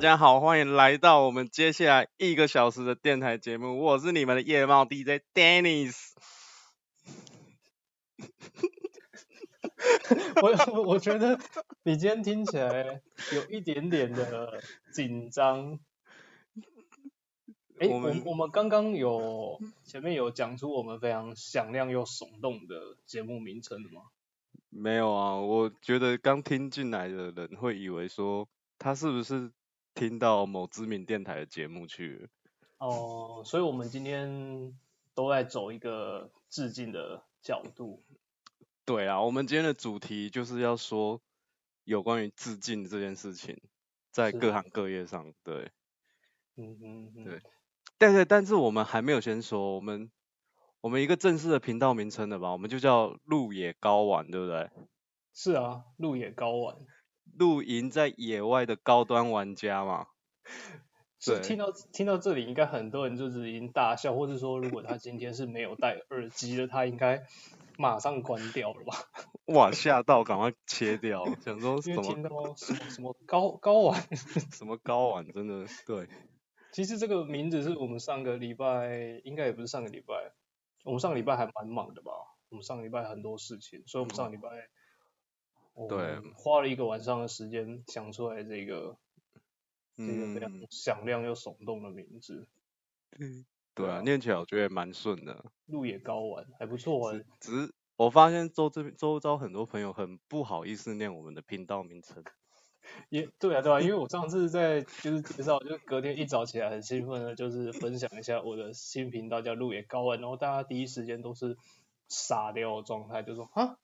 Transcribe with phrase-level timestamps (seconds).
[0.00, 6.14] 大家好，欢迎来到我们接下来一个小时的电台节目，我是你们的夜猫 DJ Dennis。
[10.40, 11.38] 我我觉得
[11.82, 13.02] 你今天听起来
[13.34, 15.78] 有一点点的紧张。
[17.78, 24.04] 哎，我们我们刚刚有前面有讲出我们非常响亮又耸动的节目名称的吗？
[24.70, 29.52] 没有啊，我觉得刚听进来的人会以为说他是不是
[29.94, 32.28] 听到某知名电台的节目去了？
[32.78, 34.78] 哦，所以我们今天
[35.14, 38.02] 都在走一个致敬的角度。
[38.86, 41.20] 对啊，我们今天的主题就是要说
[41.84, 43.60] 有关于致敬这件事情，
[44.10, 45.70] 在各行各业上，对，
[46.56, 46.78] 嗯
[47.14, 47.40] 嗯，对。
[47.98, 50.10] 但是，但是我们还没有先说，我们
[50.80, 54.70] 我们一个正式的频道名称的吧，我们就叫路野高玩，对不对？
[55.34, 56.78] 是啊，路野高玩，
[57.40, 60.08] 露营在野外的高端玩家嘛。
[61.18, 67.22] 是听到听到这里，应该很多人就是已经大笑，或者说如果他今天是没有戴耳机的，他应该
[67.76, 68.94] 马上关掉了吧？
[69.52, 72.02] 哇，吓到，赶快切掉， 想说什么？
[72.02, 74.00] 听到什么什么高高玩？
[74.52, 75.26] 什么高玩？
[75.32, 76.08] 真的对。
[76.72, 80.14] 其实这个名字是我们上个礼拜，应该也不是上个礼拜，
[80.84, 82.12] 我们上个礼拜还蛮忙的吧？
[82.48, 84.48] 我们上个礼拜很多事情，所以我们上个礼拜，
[85.88, 88.96] 对，花了一个晚上的时间想出来这个，
[89.96, 92.46] 这个非常响亮又耸动的名字。
[93.18, 95.44] 嗯，对啊，念起来我觉得蛮顺的。
[95.66, 97.20] 路野高玩还不错啊。
[97.40, 102.22] 只是我发现周这边周遭很多朋友很不好意思念我们的频道名称。
[103.08, 111.56] 也对啊，对啊，因为我上次在就是介绍，就隔天一早起来很兴奋的，就是分享一下我的新频道叫路野高玩，然后大家第一时间都是
[112.08, 113.78] 傻掉的状态，就说啊，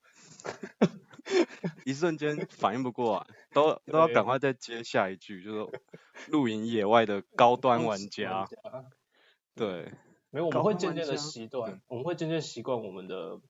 [1.85, 5.81] 一瞬间反应不过来， 都都要赶快再接下一句，就是
[6.29, 8.49] 露营野外的高端玩家。
[9.55, 9.93] 对，
[10.31, 13.41] 没有，我们会渐渐的习惯，我们会渐渐习惯我们的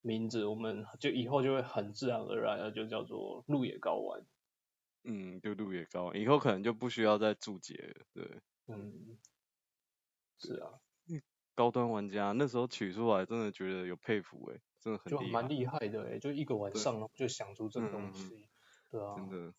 [0.00, 4.24] 名字，我们就以后就会很自然而然的就叫做路野高玩。
[5.04, 8.40] 嗯，就路野高玩，以后可能就不需要再注解了，对。
[8.66, 9.18] 嗯，
[10.38, 10.80] 是啊。
[11.54, 15.24] 高端玩家那时候取出来，真的觉得有佩服哎，真的很厉害。
[15.24, 18.48] 就蛮厉害的哎，就一个晚上就想出这个东西，
[18.90, 19.14] 对啊。
[19.16, 19.52] 真的。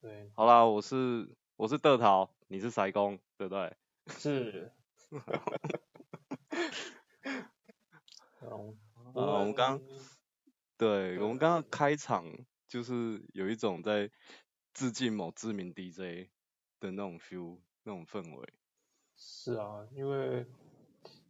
[0.00, 0.30] 对。
[0.34, 3.76] 好啦，我是我是德桃，你是塞工，对不对？
[4.08, 4.72] 是。
[8.40, 8.78] 嗯，
[9.14, 9.80] 我们刚，
[10.76, 12.24] 对我们刚刚开场
[12.66, 14.10] 就是有一种在。
[14.78, 16.28] 致敬某知名 DJ
[16.80, 18.52] 的那种 feel，那种氛围。
[19.16, 20.44] 是啊，因为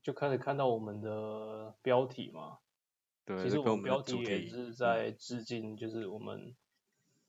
[0.03, 2.58] 就开始看到我们的标题嘛。
[3.26, 6.56] 对，其实我们标题也是在致敬，就是我们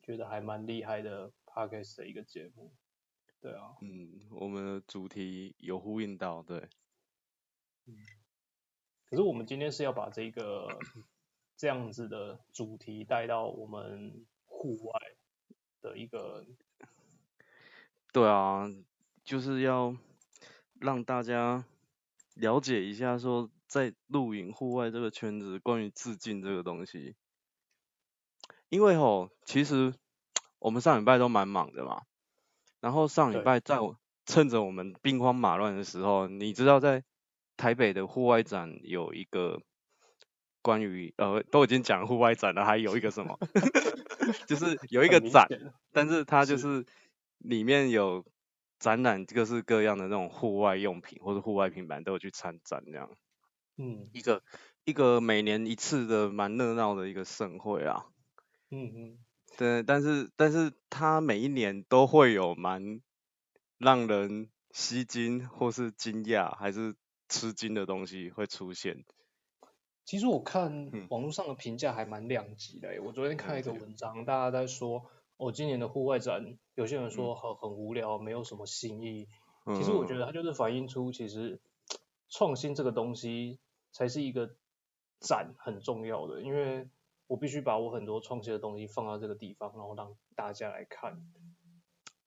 [0.01, 2.71] 觉得还蛮厉害的 podcast 的一个节目。
[3.41, 3.75] 对啊。
[3.81, 6.69] 嗯，我们的主题有呼应到，对。
[7.87, 7.97] 嗯。
[9.09, 10.79] 可是我们今天是要把这个
[11.57, 15.01] 这样子的主题带到我们户外。
[15.79, 16.43] 的一个，
[18.11, 18.67] 对啊，
[19.23, 19.95] 就是要
[20.79, 21.63] 让大家
[22.33, 27.15] 了解一下，说在露营户外这个圈子，关于致敬这个东西。
[28.69, 29.93] 因为吼，其实
[30.59, 32.01] 我们上礼拜都蛮忙的嘛，
[32.79, 33.77] 然后上礼拜在
[34.25, 37.03] 趁着我们兵荒马乱的时候，你知道在
[37.55, 39.61] 台北的户外展有一个。
[40.63, 43.39] 关于呃都已经讲户外展了，还有一个什么，
[44.47, 45.47] 就是有一个展，
[45.93, 46.85] 但是它就是
[47.37, 48.25] 里面有
[48.77, 53.09] 展览各式各样的那种户外用品或者户外平板都有去参展这样。
[53.77, 54.43] 嗯，一个
[54.85, 58.05] 一个每年一次的蛮热闹的一个盛会啊。
[58.69, 59.17] 嗯嗯。
[59.57, 63.01] 对，但是但是它每一年都会有蛮
[63.77, 66.95] 让人吸睛或是惊讶还是
[67.27, 69.03] 吃惊的东西会出现。
[70.05, 75.05] 其实我看网络上的评价还蛮两极的，我昨天看一个文章，大家在说，
[75.37, 79.27] 哦，今年的户外展，有些人说很很无聊，没有什么新意。
[79.65, 81.59] 其实我觉得它就是反映出，其实
[82.29, 83.59] 创新这个东西
[83.97, 84.55] 才是一个
[85.19, 86.87] 展很重要的，因为
[87.25, 91.27] 我必须把我很多创新的东西放到这个地方，然后让大家来看。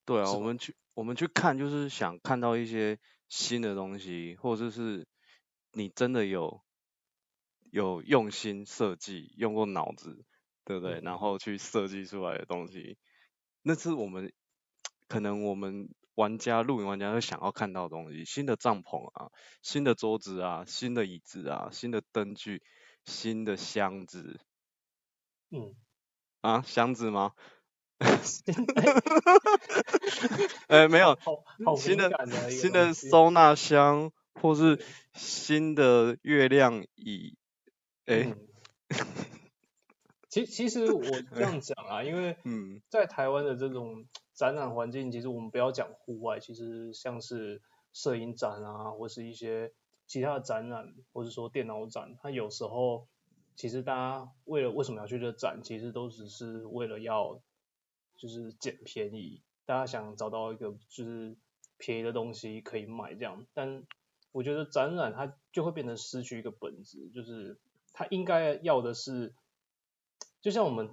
[0.05, 5.07] 对啊，我们去我们去看，就是想看到一些新的东西，或者是
[5.73, 6.61] 你真的有。
[7.73, 10.25] 有用心设计，用过脑子，
[10.65, 11.01] 对不对？
[11.05, 12.99] 然后去设计出来的东西，
[13.63, 14.33] 那是我们
[15.07, 18.25] 可能我们玩家、露营玩家会想要看到的东西。
[18.25, 19.31] 新的帐篷啊，
[19.63, 22.63] 新的桌子啊，新的椅子啊，新的灯具，
[23.05, 24.41] 新的箱子。
[25.51, 25.75] 嗯。
[26.41, 27.33] 啊，箱子吗？
[30.69, 31.19] 呃，没有，
[31.67, 32.11] 好新的
[32.51, 37.37] 新的收纳箱，或是新的月亮椅，
[38.07, 38.35] 哎，
[40.31, 42.39] 其其实我这样讲啊，因为
[42.89, 44.07] 在台湾的这种
[44.41, 47.61] 展览环境，其实我们不要讲户外，其实像是
[47.93, 49.75] 摄影展啊，或是一些
[50.07, 53.07] 其他的展览，或者说电脑展，它有时候
[53.55, 57.43] 其实大家为了为什么要去这展，其实都只是为了要
[58.17, 61.37] 就是捡便宜，大家想找到一个就是
[61.77, 63.85] 便宜的东西可以买这样，但
[64.33, 67.59] 我觉得展览它就会变成失去一个本质，就是
[67.93, 69.35] 它应该要的是。
[70.41, 70.89] 就像我们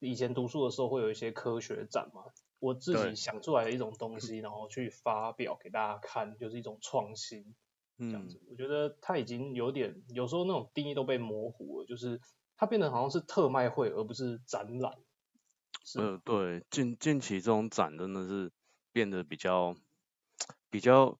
[0.00, 2.24] 以前读书的时候，会有一些科学展嘛，
[2.58, 7.54] 我自己想出来的一种东西，然后去发表给大家看，就是一种创新，
[7.98, 8.40] 这样子。
[8.50, 12.20] 我觉得它已经有点，有时候那种定义都被模糊了，就是
[12.56, 14.94] 它变得好像是特卖会，而不是展览。
[15.96, 18.50] 呃，对，近近期这种展真的是
[18.92, 19.74] 变得比较
[20.70, 21.18] 比较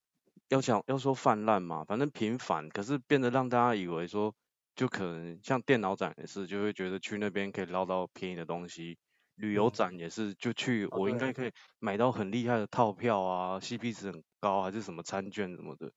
[0.48, 4.34] 要想要说泛滥嘛，反正频繁，可是变得让大家以为说。
[4.78, 8.96] 就可能像电脑展也是，就会觉得去那边可以捞到便宜的东西。
[9.38, 15.92] 旅游展也是，就去我应该可以买到很厉害的套票啊，CP 值很高，还是什么餐券什么的。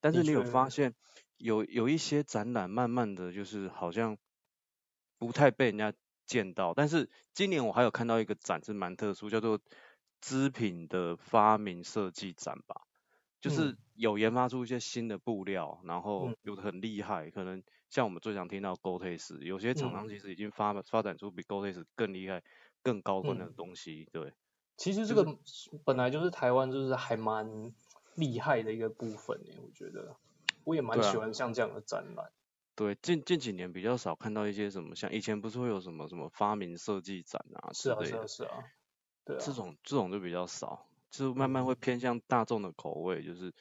[0.00, 0.92] 但是你有发现，
[1.38, 4.18] 有有一些展览慢慢的就是好像
[5.16, 5.94] 不太被人家
[6.26, 6.74] 见到。
[6.74, 9.60] 但是今年我还有看到一个展是蛮特殊，叫做
[10.20, 12.82] 织品的发明设计展吧，
[13.40, 17.62] 就是有研发出一些新的布料，然后有的很厉害，可能。
[17.92, 22.42] 像我们最常听到 GoTex，有些厂商其实已经发发展出比 GoTex 更厉害、
[22.82, 24.08] 更高端的东西。
[24.12, 24.32] 对，
[24.76, 25.38] 其实这个
[25.84, 27.72] 本来就是台湾就是还蛮
[28.14, 30.16] 厉害的一个部分诶，我觉得
[30.64, 32.32] 我也蛮喜欢像这样的展览。
[32.74, 38.64] 对，近近几年比较少看到一些什么，像以前不是会有什么什么发明设计展啊是啊是啊是啊，
[39.24, 43.52] 对，这种这种就比较少，就慢慢会偏向大众的口味，就是。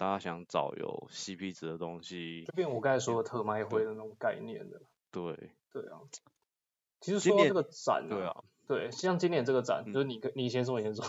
[0.00, 4.80] 大家想找有 CP 值的东西，就变我刚才说的特卖会的那种概念的。
[5.10, 5.52] 对。
[5.70, 6.00] 对啊。
[7.02, 11.04] 其实说这个展，对啊，对，像今年这个展，就是你你先说，你先说。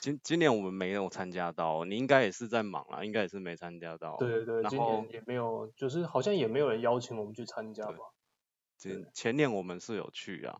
[0.00, 4.16] 今今年我们没有参加到，你应该也是在忙啊，应该也是没参加到。
[4.16, 7.98] 对对对，今年也没有，就是好像也没有人邀请我们去参加吧。
[8.78, 10.58] 前前年我们是有去啊，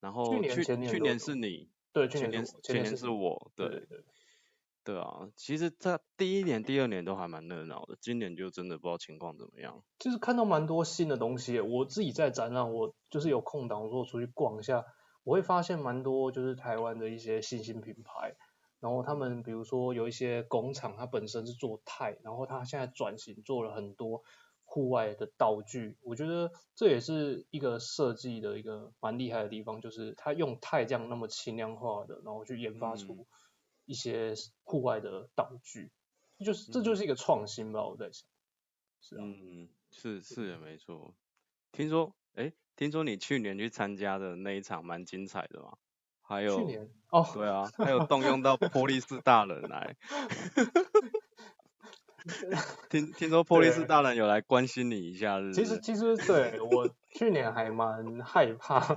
[0.00, 4.04] 然后去年去年是你，对，去年前年是我，对对。
[4.84, 9.84] 对啊，其实在第一年、第二年都还蛮热闹的，今年就真的不知道情况怎么样。
[10.00, 14.84] 就是看到蛮多新的东西，我自己在展览，我就是有空档，我出去逛一下，
[15.24, 18.34] 我会发现蛮多就是台湾的一些新兴品牌，
[18.80, 24.22] 然后他们比如说有一些工厂，它本身是做钛，然后它现在转型做了很多
[24.64, 33.26] 户外的道具，我觉得这也是一个设计的一个蛮厉害的地方，就是它用钛这样那么轻量化的，然后去研发出。
[33.84, 34.32] 一些
[34.62, 35.90] 户外的道具，
[36.38, 38.28] 就是这就是一个创新吧，我在想。
[39.00, 39.24] 是啊。
[39.24, 41.16] 嗯，是是也没错。
[41.72, 45.72] 听说，哎，听说你去年去参加的那一场蛮精彩的嘛？
[46.22, 46.58] 还有。
[46.58, 46.88] 去年。
[47.10, 47.26] 哦。
[47.34, 49.96] 对啊，还有动用到波利斯大人来。
[52.88, 58.96] 听听说波利斯大人有来关心你一下，其实 其实对我去年还蛮害怕。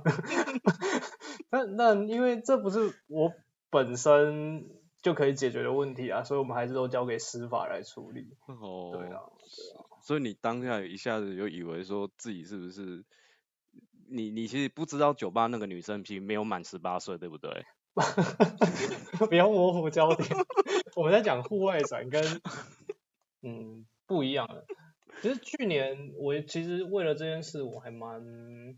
[1.50, 3.32] 那那因为这不是我。
[3.68, 4.64] 本身
[5.02, 8.36] 就可以解决的问题啊，所以我们还是都交给司法来处理。
[8.46, 9.84] 哦，对啊，对啊。
[10.02, 13.04] 所以你当下一下子就以为说自己是不是？
[14.08, 17.64] 你你其实不知道酒吧那个女生其实没有满十八岁，对不对？
[19.28, 20.28] 不要模糊焦点，
[20.96, 22.22] 我们在讲户外展跟
[23.42, 24.66] 嗯不一样的。
[25.22, 28.74] 其实去年我其实为了这件事我还蛮。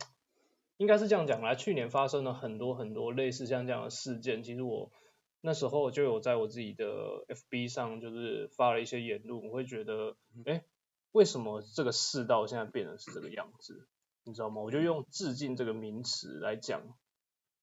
[0.76, 4.44] 应该是这样讲来，去年发生了很多很多类似像这样的事件。
[4.44, 4.92] 其实我
[5.40, 6.84] 那时候就有在我自己的
[7.26, 9.42] FB 上，就是发了一些言论。
[9.44, 10.14] 我会觉得，
[10.46, 10.62] 哎，
[11.10, 13.88] 为什么这个世道现在变成是这个样子？
[14.28, 14.60] 你知道吗？
[14.60, 16.82] 我就用“致敬”这个名词来讲，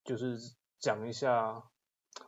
[0.04, 0.38] 就是
[0.80, 1.64] 讲一下，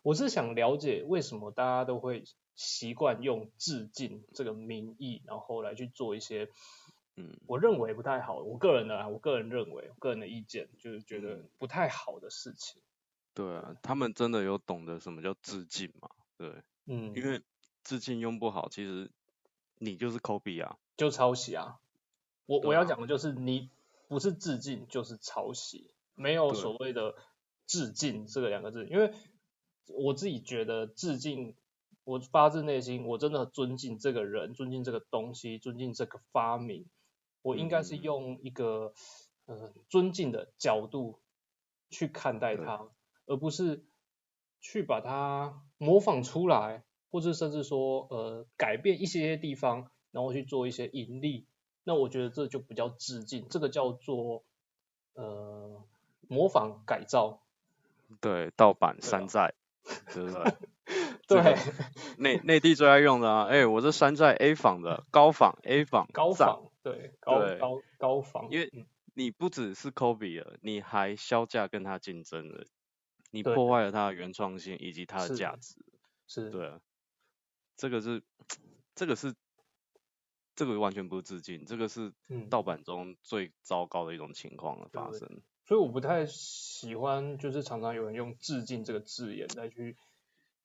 [0.03, 2.23] 我是想了解为什么大家都会
[2.55, 6.49] 习惯用“致敬”这个名义，然后来去做一些。
[7.19, 8.37] 嗯，我认为不太好。
[8.37, 12.79] 我个人的，我个人认为，个人的意见就是觉得不太好的事情。
[13.33, 16.09] 对啊，他们真的有懂得什么叫致敬吗？
[16.37, 17.41] 对，嗯，因为
[17.83, 19.09] 致敬用不好，其实
[19.79, 21.79] 你就是 copy 啊，就抄袭啊。
[22.45, 23.71] 我我要讲的就是你
[24.07, 27.15] 不是致敬就是抄袭，没有所谓的
[27.65, 28.87] 致敬这个两个字。
[28.87, 29.13] 因为
[29.87, 31.55] 我自己觉得致敬，
[32.03, 36.87] 我发自内心，我真的尊敬这个人，尊敬这个东西，尊敬这个发明。
[37.41, 38.93] 我应该是用一个
[39.45, 41.19] 呃尊敬的角度
[41.89, 42.89] 去看待它，
[43.25, 43.85] 而不是
[44.59, 51.47] 去把它模仿出来，或者甚至说呃改变一些地方，然后去做一些盈利，
[51.87, 54.43] 那我觉得这就不叫致敬，这个叫做
[55.13, 55.81] 呃
[56.27, 57.41] 模仿改造。
[58.19, 59.53] 对，盗版山寨，
[60.13, 60.53] 对不对？
[61.27, 61.55] 对，
[62.17, 72.65] 内内地最爱用的啊，哎，我这山寨 A 仿的，高仿 A 仿，高仿，对，高高高仿，因为你不只是 copy 了，你还销价跟他竞争了，
[73.31, 75.75] 你破坏了它的原创性以及它的价值，
[76.27, 76.81] 是，对啊，
[77.77, 78.21] 这个是，
[78.93, 79.33] 这个是，
[80.57, 82.11] 这个完全不是致敬，这个是
[82.49, 85.41] 盗版中最糟糕的一种情况的发生。
[85.63, 89.95] 所以我不太喜欢，就是常常有人用致敬这个字眼来去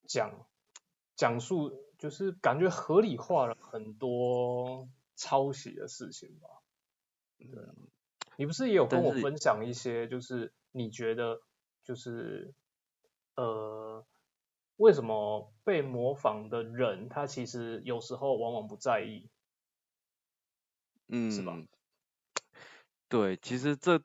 [0.08, 0.44] 讲。
[1.14, 6.48] 讲述就是感觉合理化了很多抄袭的事情吧。
[7.38, 7.62] 对，
[8.36, 11.42] 你不是也有跟我分享一些，就是你觉得
[11.84, 12.54] 就是
[13.36, 14.04] 呃，
[14.76, 19.28] 为什么被模仿的人他其实有时候往往不在意？
[21.08, 21.56] 嗯，是吧？
[23.08, 24.02] 对，其实这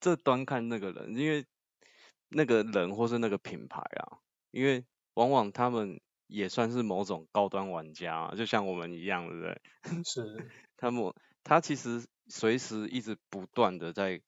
[0.00, 1.46] 这端看那个人，因为
[2.28, 4.18] 那个人或是那个品牌啊，
[4.50, 6.00] 因为往往他们。
[6.28, 9.60] 也算是某种高端玩家，就像我们一样，对不对？
[10.02, 10.50] 是。
[10.78, 11.12] 他们
[11.44, 14.22] 他其实随时一直不断的在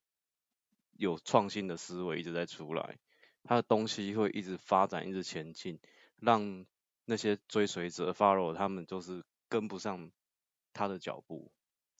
[0.93, 2.99] 有创新的思维一直在出来，
[3.43, 5.81] 他的东西会一直发展，一直前进，
[6.21, 6.67] 让
[7.07, 10.11] 那些追随者 follow 他们就是跟不上
[10.75, 11.51] 他的脚步。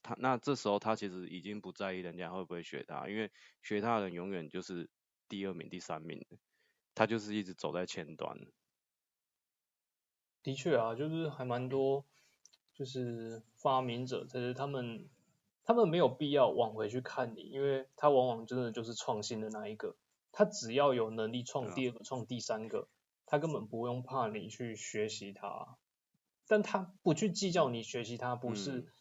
[0.05, 3.33] 他那这时候他其实已经不在意人家会不会学他，因为
[3.63, 4.89] 学他的人永远就是
[5.29, 6.25] 第二名、第三名，
[6.95, 8.39] 他就是一直走在前端。
[10.43, 12.05] 的确啊，就是还蛮多，
[12.75, 15.09] 就是发明者，其实他们
[15.65, 19.97] 他们没有必要往回去看你，因为他往往真的就是创新的那一个，
[20.33, 22.89] 他只要有能力创第二个、创第三个，
[23.25, 25.79] 他根本不用怕你去学习他，
[26.47, 28.93] 但他不去计较你学习他，不是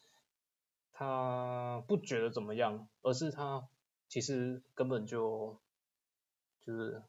[0.94, 3.68] 他不觉得怎么样，而是他
[4.08, 5.60] 其实根本就
[6.62, 7.02] 就是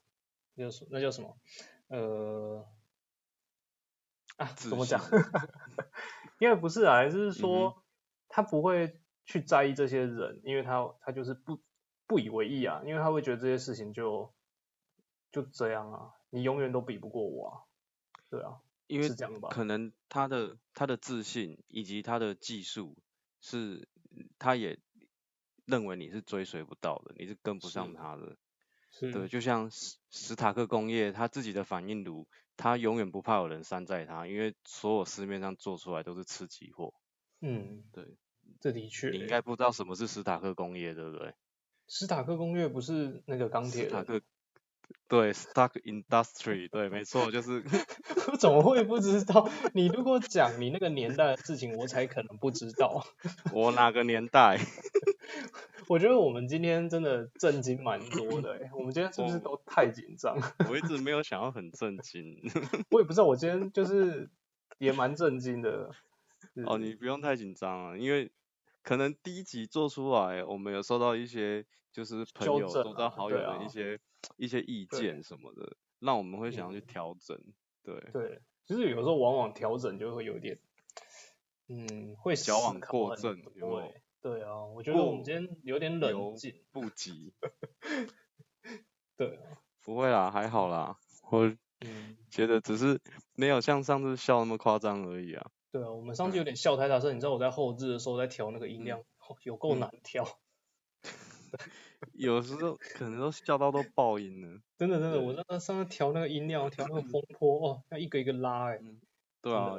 [0.56, 1.38] 那叫那叫什么
[1.88, 2.68] 呃。
[4.38, 5.00] 啊，怎么讲？
[6.40, 7.82] 因为不是啊，就是说
[8.28, 11.62] 他不会去在意这些人，因为他他就是不
[12.06, 14.34] 不以为意啊，因为他会觉得这些事情就
[15.32, 17.64] 就这样啊，你永远都比不过我啊，
[18.30, 19.48] 对啊，因为是这样吧？
[19.50, 22.98] 可能他的他的自信以及他的技术
[23.48, 23.88] 是，
[24.40, 24.80] 他也
[25.66, 28.36] 认为你是追随不到的，你是跟不上他的，
[29.12, 32.28] 对，就像史史塔克工业他自己的反应炉。
[32.58, 36.96] 他永远不怕有人山寨他，因为所有市面上做出来都是次级货。
[37.42, 38.18] 嗯，对，
[38.62, 39.10] 这的确。
[39.12, 41.36] 你应该不知道什么是史塔克工业，对不对？
[41.88, 43.84] 史塔克工业不是那个钢铁。
[43.84, 44.22] 史塔克。
[45.08, 47.64] 对，stock Industry，对，没错，就是。
[48.32, 49.48] 我怎么会不知道？
[49.74, 53.06] 你如果讲你那个年代的事情，我才可能不知道。
[53.54, 54.60] 我哪个年代？
[55.88, 60.36] 我觉得我们今天真的震惊蛮多的，我们今天是不是都太紧张？
[60.68, 62.42] 我一直没有想要很震惊。
[62.90, 64.30] 我也不知道，我今天就是
[64.80, 65.92] 也蛮震惊的。
[66.66, 68.32] 哦，你不用太紧张啊，因为
[68.82, 71.66] 可能第一集做出来，我们有收到一些
[71.96, 73.98] 就是朋友、周遭好友的一些
[74.36, 77.40] 一些意见什么的，让我们会想要去调整。
[77.84, 77.96] 对。
[78.12, 80.60] 对，其实有时候往往调整就会有点，
[81.70, 84.02] 嗯，会矫枉过正，对。
[84.22, 87.34] 对啊，我觉得我们今天有点冷静，不急。
[89.16, 89.40] 对，
[89.86, 90.98] 不会啦，还好啦，
[91.32, 91.56] 我
[92.30, 93.00] 觉得只是
[93.36, 95.50] 没有像上次笑那么夸张而已啊。
[95.72, 99.02] 对啊，我们上次有点笑太大声，你知道我在后置的时候在调那个音量，
[99.44, 100.28] 有够难调。
[102.14, 104.62] 有时候可能都笑到都爆音了。
[104.78, 108.80] 真的真的，我那个上次调那个音量，调那个风波哦，要一个一个拉哎。
[109.42, 109.78] 对啊。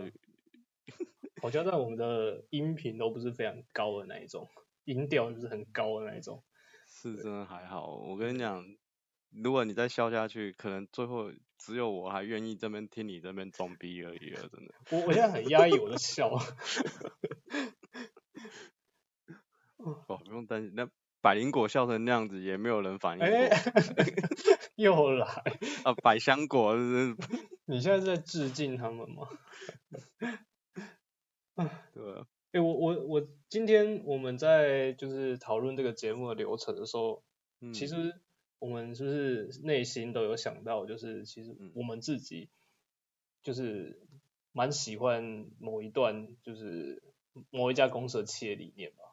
[1.43, 4.49] 好像在我们的音频都不是非常高的那一种，
[4.85, 6.43] 音调就是很高的那一种。
[6.87, 8.65] 是真的还好，我跟你讲，
[9.31, 14.75] 如果你再笑下去，可能最后只有我还愿意这边听你这边装逼而已了，真的。
[14.91, 16.31] 我我现在很压抑我的笑。
[19.77, 20.89] 哦，不用担心，那
[21.27, 23.29] 百灵果笑成那样子，也没有人反应过。
[24.77, 25.27] 又来
[25.83, 26.77] 啊，百香果，
[27.67, 29.27] 你现在是在致敬他们吗？
[31.57, 32.25] 啊，对。
[32.53, 37.25] 哎，我我我今天我们在就是讨论这个节目的流程的时候，
[37.75, 38.21] 其实
[38.61, 42.51] 我们是不是内心都有想到，就是其实我们自己
[43.43, 44.01] 就是
[44.53, 47.03] 蛮喜欢某一段，就是
[47.51, 49.06] 某一家公司的企业理念吧。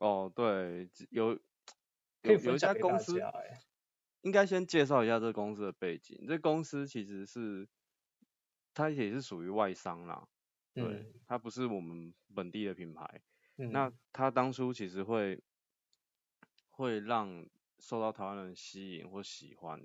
[0.00, 1.38] 哦，对，有
[2.22, 3.20] 有一家公司，
[4.22, 6.26] 应该先介绍一下这公司的背景。
[6.26, 7.68] 这公司其实是，
[8.72, 10.26] 它也是属于外商啦，
[10.72, 13.22] 对，它不是我们本地的品牌。
[13.56, 15.42] 那它当初其实会，
[16.70, 17.46] 会让
[17.78, 19.78] 受到台湾人吸引或喜欢。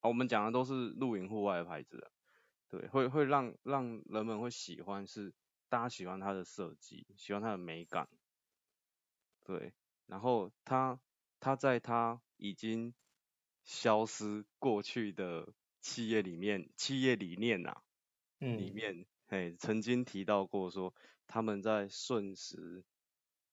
[0.00, 2.10] 啊，我们讲的都是露营户外的牌子，
[2.68, 5.34] 对，会会让让人们会喜欢，是
[5.68, 8.08] 大家喜欢它的设计，喜欢它的美感，
[9.48, 9.72] 对，
[10.06, 11.00] 然后他
[11.40, 12.92] 他在他已经
[13.64, 17.80] 消失过去的企业里面，企业理念呐，
[18.40, 20.94] 嗯，里面，嘿，曾经提到过说，
[21.26, 22.84] 他们在瞬时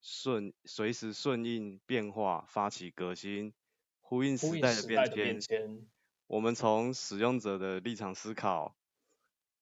[0.02, 3.54] 顺随时顺应变化，发起革新，
[4.02, 5.88] 呼应时代的变迁。
[6.28, 8.76] 我们从使用者的立场思考，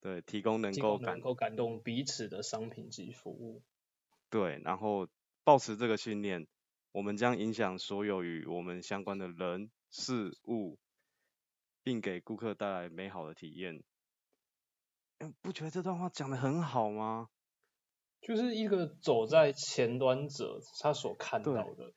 [0.02, 3.62] 对，提供能够感能够感动彼此的商品及服务。
[4.32, 5.08] 对，然后
[5.43, 6.47] 保持这个信念，
[6.91, 10.79] 我们将影响所有与我们相关的人事物，
[11.83, 13.83] 并给顾客带来美好的体验。
[15.19, 17.29] 哎，不觉得这段话讲的很好吗？
[18.21, 21.93] 就是一个走在前端者他所看到的。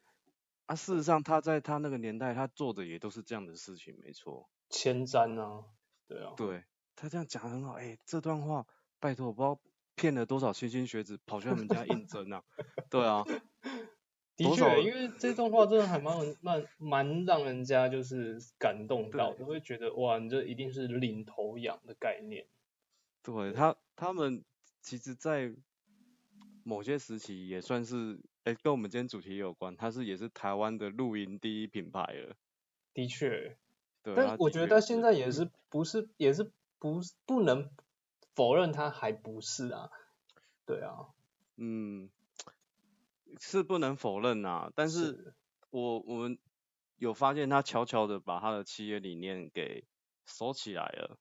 [0.66, 4.50] 啊，事实上他在他那个年代，他做的也都是这样的事情，没错。
[4.68, 5.64] 前瞻啊，
[6.08, 6.64] 对啊，对
[6.96, 8.66] 他这样讲很好，哎，这段话
[8.98, 9.60] 拜托，我不知道
[9.96, 12.44] 骗了多少莘莘学子跑去他们家应征啊，
[12.88, 13.24] 对啊，
[14.36, 22.46] 的确，因为这段话真的还蛮蛮蛮让人家就是感动到，就会觉得哇，你这一定是领头羊的概念。
[23.22, 24.44] 对他，他们
[24.82, 25.52] 其实，在
[26.62, 32.36] 某些时期也算是，哎，跟我们今天主题有关，他是也是台湾的露营第一品牌了。
[32.94, 33.56] 的确。
[34.02, 37.68] 对但我觉得现在也是不是也是不不能
[38.37, 39.90] 否认他还不是啊，
[40.64, 41.09] 对啊，
[41.57, 42.11] 嗯，
[43.40, 45.35] 是不能否认啊，但是
[45.70, 46.38] 我我们
[46.96, 49.85] 有发现他悄悄的把他的企业理念给
[50.27, 51.18] 收起来了，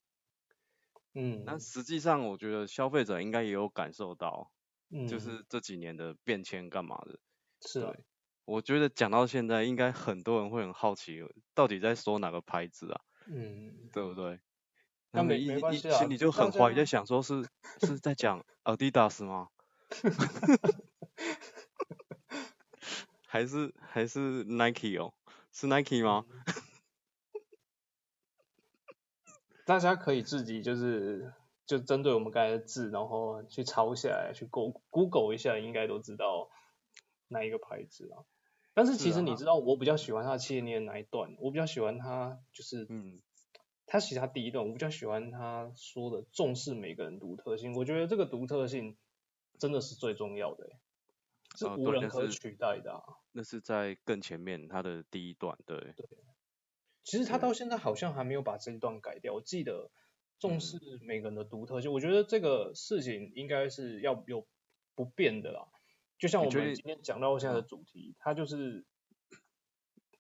[1.14, 4.52] 嗯，那实际上我觉得消费者应该也有感受到，
[4.90, 7.18] 嗯，就是这几年的变迁干嘛的，
[7.62, 7.94] 是啊。
[8.44, 11.24] 我觉得讲到现在，应该很多人会很好奇，
[11.56, 13.02] 到底在说哪个牌子啊？
[13.26, 14.40] 嗯，对不对？
[15.16, 15.98] 那没没关系啊。
[15.98, 17.48] 心里就很怀疑，在想说是
[17.82, 19.50] 是在讲 Adidas 吗？
[23.28, 25.14] 还是还是 Nike 哦？
[25.52, 26.26] 是 Nike 吗？
[29.66, 31.34] 大家可以自己就是
[31.66, 36.50] 就针对我们刚才的字，然后去抄下来，去 Go Google 一下，应该都知道
[37.28, 38.24] 哪一个牌子啊。
[38.74, 41.36] 但是其实你知道，我比较喜欢他的企业念哪一段？
[41.40, 43.22] 我比较喜欢他就是，嗯，
[43.86, 47.74] 他其实他第一段，我比较喜欢他说的重视每个人独特性。
[47.76, 48.98] 我觉得这个独特性
[49.60, 50.70] 真的是最重要的，
[51.56, 53.04] 是无人可取代的。
[53.32, 55.78] 那是在更前面他的第一段，对。
[55.80, 56.08] 对。
[57.04, 59.34] 其实他到现在好像还没有把这一段改掉。
[59.36, 59.92] 我记得
[60.40, 64.48] 重视每个人的独特性，我觉得这个事情应该是要有
[64.96, 65.68] 不变的啦。
[66.18, 68.86] 就像我们今天讲到现在的主题，它就是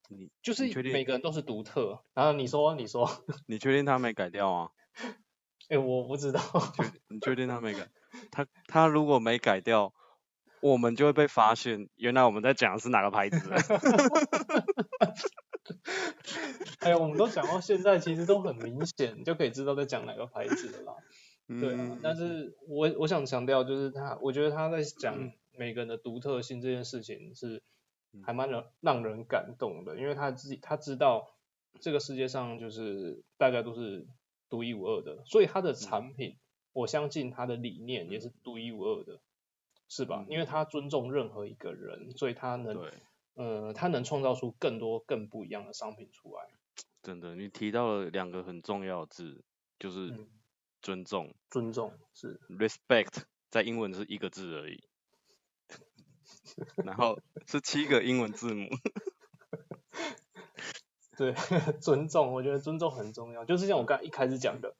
[0.09, 2.03] 你 就是每个人都是独特。
[2.13, 3.09] 然后你说，你说，
[3.47, 4.69] 你确定他没改掉啊？
[5.69, 6.39] 哎，我不知道。
[7.09, 7.89] 你确定他没改？
[8.31, 9.93] 他他如果没改掉，
[10.61, 13.37] 我们就会被发现，原来我们在讲的是哪个牌子。
[16.79, 20.93] 哎呀，我们都讲到现在，其实都很明显，就可以知道在讲哪个牌子的啦。
[21.47, 25.31] 对啊，但是我我想强调，就是他，我觉得他在讲。
[25.57, 27.63] 每个人的独特性这件事情是
[28.23, 31.33] 还蛮让让人感动的，因为他自己他知道
[31.79, 34.07] 这个世界上就是大家都是
[34.49, 36.37] 独一无二的，所以他的产品，
[36.73, 39.19] 我相信他的理念也是独一无二的，
[39.87, 40.25] 是吧？
[40.29, 42.91] 因为他尊重任何一个人，所以他能，
[43.33, 46.43] 呃，他能创造出更多更不一样的商品出来。
[47.01, 49.43] 真的，你提到了两个很重要的字，
[49.77, 50.27] 就是
[50.81, 51.35] 尊重。
[51.49, 54.83] 尊重是 respect，在英文是一个字而已。
[56.85, 58.67] 然后是七个英文字母。
[61.17, 61.33] 对，
[61.79, 63.45] 尊重，我觉得尊重很重要。
[63.45, 64.75] 就是像我刚一开始讲的，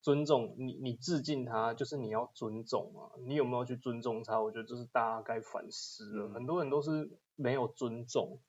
[0.00, 3.10] 尊重你，你致敬他，就是你要尊重啊。
[3.26, 4.40] 你有没有去尊重他？
[4.40, 6.28] 我觉得这是大家该反思的。
[6.28, 8.40] 很多人都是没有尊重。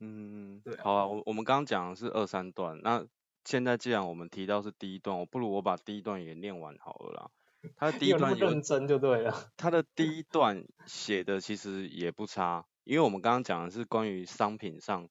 [0.00, 0.76] 嗯，对。
[0.76, 3.06] 好啊，我我们刚刚讲的是二三段，那
[3.44, 7.30] 现在既然我们提到是第一段，我不如我把第一段也念完好了啦。
[7.76, 9.50] 他的第一段认真就对了。
[9.56, 15.08] 他的第一段写的其实也不差，因为我们刚刚讲的是关于商品上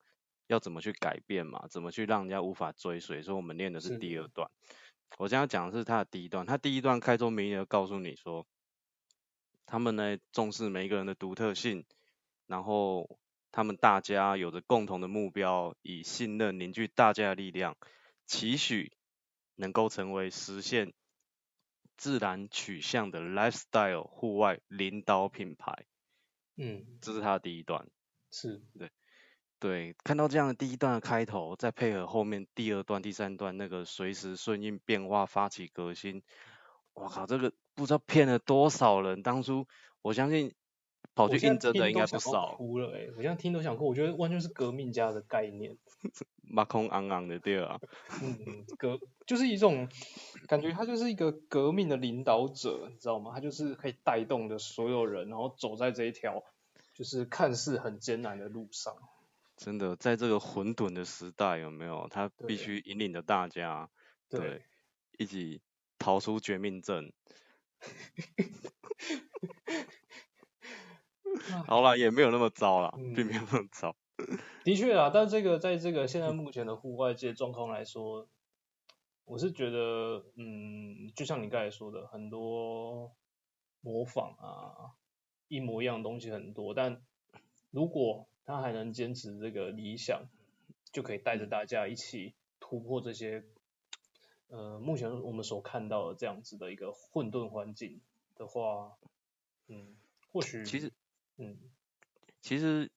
[0.47, 4.49] 要怎么去改变嘛，怎么去让人家无法追随，所以我们念的是第二段。
[5.17, 8.45] 我现在讲的是他的第一段，他第一段开宗明义的告诉你说，
[9.65, 11.85] 他们呢重视每一个人的独特性，
[12.47, 13.17] 然后
[13.51, 17.77] 他们大家有着共同的目标，以信任凝聚大家的力量，
[18.25, 18.91] 期许
[19.55, 20.93] 能够成为实现
[21.97, 25.85] 自然取向的 lifestyle 户外领导品牌。
[26.57, 27.87] 嗯，这是他的第一段。
[28.31, 28.91] 是，对，
[29.59, 36.21] 对，看到这样的第一段的开头，再配合后面第二段、第三段那个随时顺应变化、发起革新，
[36.93, 39.21] 我靠，这个不知道骗了多少人。
[39.23, 39.67] 当初
[40.01, 40.53] 我相信
[41.15, 42.53] 跑去应征的应该不少。
[42.55, 45.77] 哭了哎，我现在听都想哭，我觉得完全是革命家的概念。
[46.47, 47.79] 马空昂昂的对啊。
[48.21, 49.89] 嗯，革就是一种
[50.47, 53.31] 感觉，他就是一个革命的领导者，你知道吗？
[53.33, 56.43] 他就是可以带动着所有人，然后走在这一条
[56.93, 58.95] 就是看似很艰难的路上。
[59.57, 62.07] 真的，在这个混沌的时代，有没有？
[62.11, 63.89] 他必须引领着大家，
[64.29, 64.63] 对，
[65.17, 65.61] 一起
[65.97, 67.13] 逃出绝命镇。
[71.67, 73.95] 好了，也没有那么糟了，并没有那么糟。
[74.63, 78.27] 的确啊，但这个在这个现在目前的户外界状况来说，
[79.25, 83.11] 我是觉得，嗯，就像你刚才说的，很多
[83.81, 84.95] 模仿啊，
[85.47, 87.01] 一模一样的东西很多，但
[87.71, 90.27] 如果他还能坚持这个理想，
[90.91, 93.43] 就可以带着大家一起突破这些，
[94.47, 97.99] 呃，目前我们所看到的这样子的一个混沌环境
[98.35, 98.93] 的话，
[99.67, 99.97] 嗯，
[100.31, 100.91] 或许其实，
[101.37, 101.57] 嗯，
[102.41, 102.91] 其实。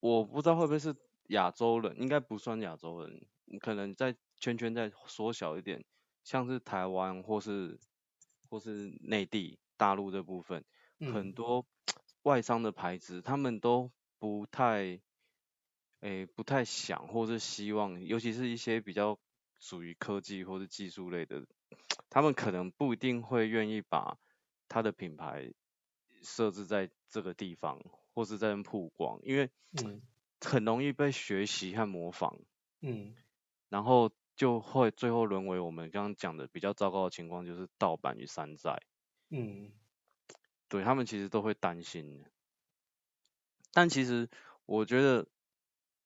[0.00, 0.96] 我不知道会不会是
[1.28, 3.24] 亚洲人，应该不算亚洲人，
[3.60, 5.84] 可能在圈圈再缩小一点，
[6.24, 7.78] 像是台湾或是
[8.50, 10.64] 或是内地大陆这部分，
[10.98, 11.64] 很多
[12.22, 15.00] 外商的牌子，他们都不太，
[16.00, 19.20] 诶不太想或是希望，尤其是一些比较
[19.60, 21.46] 属于科技或是技术类的，
[22.10, 24.18] 他们可能不一定会愿意把
[24.68, 25.52] 他的品牌
[26.22, 27.80] 设置在这个地方。
[28.14, 29.50] 或是在曝光，因为
[30.38, 32.38] 很容易被学习和模仿，
[32.82, 33.14] 嗯，
[33.70, 38.82] 然后就会最后沦为我们刚刚讲的比较糟糕的情况，就是盗版与山寨，
[39.30, 39.72] 嗯，
[40.68, 42.22] 对他们其实都会担心，
[43.72, 44.28] 但其实
[44.66, 45.26] 我觉得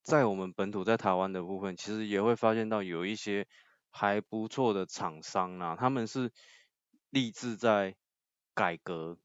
[0.04, 3.48] 在我们本土在台湾的部分，其实也会发现到有一些
[3.90, 6.30] 还不错的厂商啊，他们是
[7.10, 7.96] 立志在
[8.54, 9.18] 改革，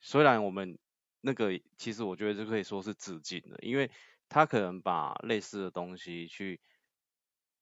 [0.00, 0.78] 虽然我们。
[1.20, 3.90] 那个其实我觉得就可以说是致敬的，因为
[4.28, 6.60] 他可能把类似的东西去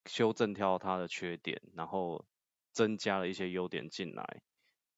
[0.05, 2.27] 修正掉它的缺点，然后
[2.73, 4.43] 增加了一些优点进来，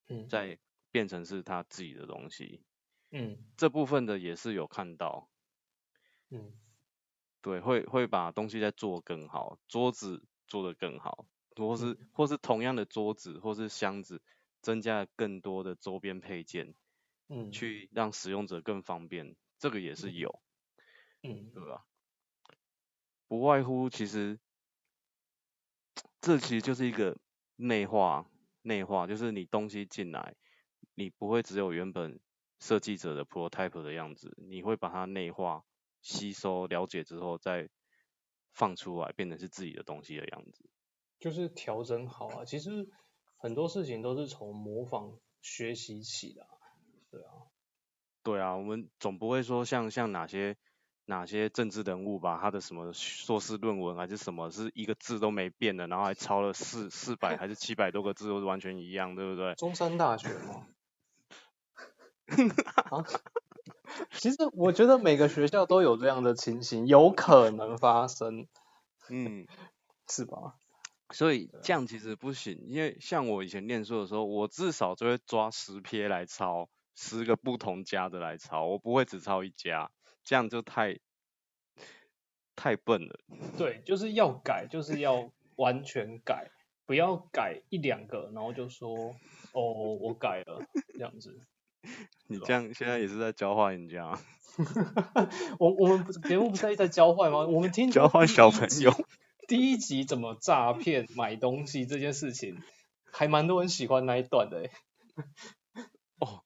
[0.09, 0.59] 嗯，再
[0.90, 2.64] 变成是他自己的东西，
[3.12, 5.31] 嗯，这部分的也是有看到，
[6.31, 6.53] 嗯，
[7.40, 14.20] 对，会会把东西再做更好，桌子做得更好，或是或是同样的桌子或是箱子，
[14.61, 16.74] 增加更多的周边配件。
[17.28, 20.40] 嗯，去让使用者更方便，这个也是有，
[21.22, 21.84] 嗯，对吧？
[23.26, 24.38] 不外乎其实，
[26.20, 27.18] 这其实就是一个
[27.56, 28.30] 内化，
[28.62, 30.34] 内化就是你东西进来，
[30.94, 32.18] 你不会只有原本
[32.60, 35.64] 设计者的 prototype 的样子，你会把它内化、
[36.00, 37.68] 吸收、了解之后再
[38.54, 40.64] 放出来，变成是自己的东西的样子。
[41.20, 42.88] 就是调整好啊，其实
[43.36, 46.44] 很多事情都是从模仿学习起的。
[46.44, 46.58] 啊，
[48.22, 50.57] 对啊，我们总不会说像像哪些
[51.07, 59.54] 哪些政治人物吧，他的什么硕士论文还是什么，是一个字都没变的，然后还抄了四四百还是七百多个字都是完全一样，对不对？
[59.57, 60.66] 中山大学吗？
[64.12, 68.46] 其实我觉得每个学校都有这样的情形，有可能发生，
[69.09, 69.46] 嗯，
[70.11, 70.57] 是吧？
[71.11, 76.68] 所以这样其实不行，因为像我以前念书的时候，我至少就会抓十篇来抄。
[77.00, 79.92] 十个不同家的来抄，我不会只抄一家，
[80.24, 80.98] 这样就太
[82.56, 83.20] 太笨了。
[83.56, 86.50] 对，就是要改，就是要完全改，
[86.87, 89.14] 不要改一两个，然后就说
[89.52, 90.61] 哦，我改了
[90.92, 91.38] 这样子。
[92.26, 94.18] 你这样现在也是在教坏人家。
[95.61, 97.46] 我我们节目不是在交换吗？
[97.46, 98.92] 我们听交换小朋友。
[99.46, 102.61] 第一集怎么诈骗买东西这件事情，
[103.12, 104.68] 还蛮多人喜欢那一段的。
[106.18, 106.42] 哦。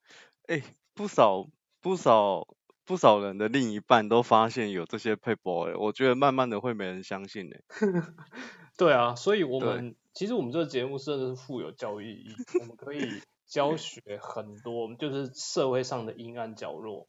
[0.46, 0.62] 哎，
[0.94, 1.46] 不少
[1.80, 2.46] 不少
[2.84, 7.60] 不少人的另一半都发现有这些 paper 哎，我觉得慢慢的会没人相信哎。
[8.76, 17.06] 对啊，所以我们其实我们这个节目真的是富有教育意义，我们可以 教学很多，就是社会上的阴暗角落，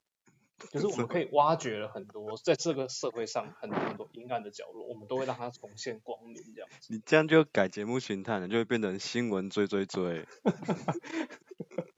[0.71, 6.93] 就是我们可以挖掘了很多在这个社会上很多很多阴暗的角落，我们都会让它重现光明这样子。
[6.93, 10.27] 你这样就改节目形态了，就会变成新闻追追追。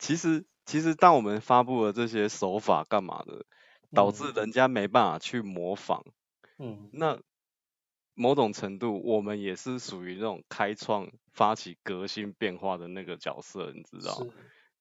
[0.00, 3.44] 其实，其实当我们发布了这些手法干嘛的，
[3.92, 6.04] 导致人家没办法去模仿。
[6.58, 7.20] 嗯，那
[8.14, 14.26] 某种程度，我们也是属于那种开创、发起革新变化的那个角色，你知道？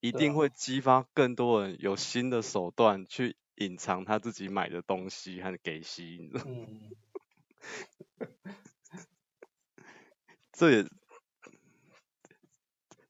[0.01, 6.32] 一定会激发更多人有新的手段去隐藏他自己买的东西和给息。
[6.45, 6.89] 嗯，
[10.53, 10.84] 这也，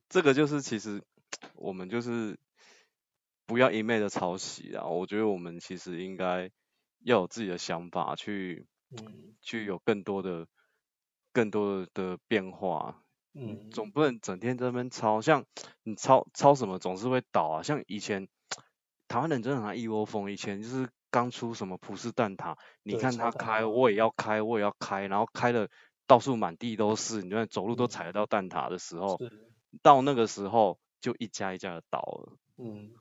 [0.10, 1.04] 这个就是其实
[1.60, 2.40] 我们就是
[3.46, 4.86] 不要一昧的抄袭啊！
[4.86, 6.50] 我觉得我们其实应该
[7.04, 8.68] 要有自己的想法，去
[9.42, 10.48] 去有更多的
[11.34, 13.04] 更多的变化。
[13.34, 15.46] 嗯，总不能整天在那边抄，像
[15.84, 17.64] 你抄抄什么总是会倒啊。
[17.64, 18.28] 像以前
[19.08, 25.70] 台湾人真的很一窝蜂，以前就是刚出什么葡式蛋挞，你看他开，我也要开，我也要开，然后开的
[26.08, 29.20] 到处满地都是，你看走路都踩得到蛋挞的时候，
[29.84, 32.34] 到那个时候就一家一家的倒了。
[32.58, 32.92] 嗯，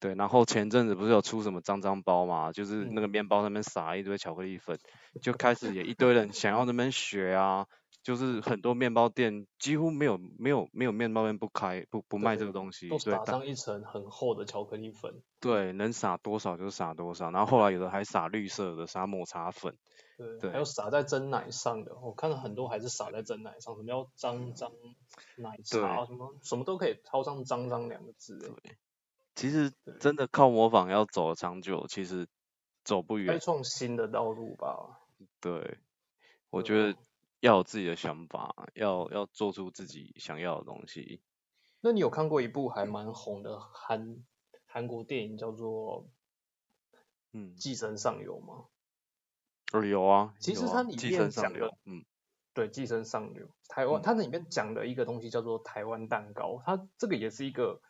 [0.00, 4.78] 对，然后前阵子不是有出什么脏脏包嘛，就是那个面包上面撒一堆巧克力粉，
[5.22, 7.66] 就开始也一堆人想要那边学啊。
[8.00, 15.20] 就是很多面包店几乎没有没有没有面包店不开不不卖这个东西，都撒上一层很厚的巧克力粉。
[15.40, 19.76] 对，能撒多少就撒多少，然后后来有的还撒绿色的，撒抹茶粉。
[20.18, 24.72] 对，还有撒在真奶上的，我看到很多还是撒在真奶上，什么叫脏脏
[25.36, 28.38] 奶茶，什么什么都可以套上脏脏两个字。
[28.38, 28.76] 对，
[29.34, 32.26] 其实真的靠模仿要走长久，其实
[32.84, 33.32] 走不远。
[33.32, 35.00] 开创新的道路吧。
[35.40, 35.78] 对，
[36.50, 36.98] 我觉得。
[37.40, 41.22] 要有自己的想法，要要做出自己想要的东西。
[41.80, 44.24] 那你有看过一部还蛮红的韩
[44.66, 46.08] 韩国电影，叫做
[47.30, 48.64] 嗯《寄生上游》吗？
[49.72, 50.34] 哦，有啊。
[50.38, 52.04] 其实它里面讲的，嗯，
[52.54, 57.80] 对，《寄生上流》台湾，它那里面讲的一个东西叫做台湾蛋糕，它这个也是一个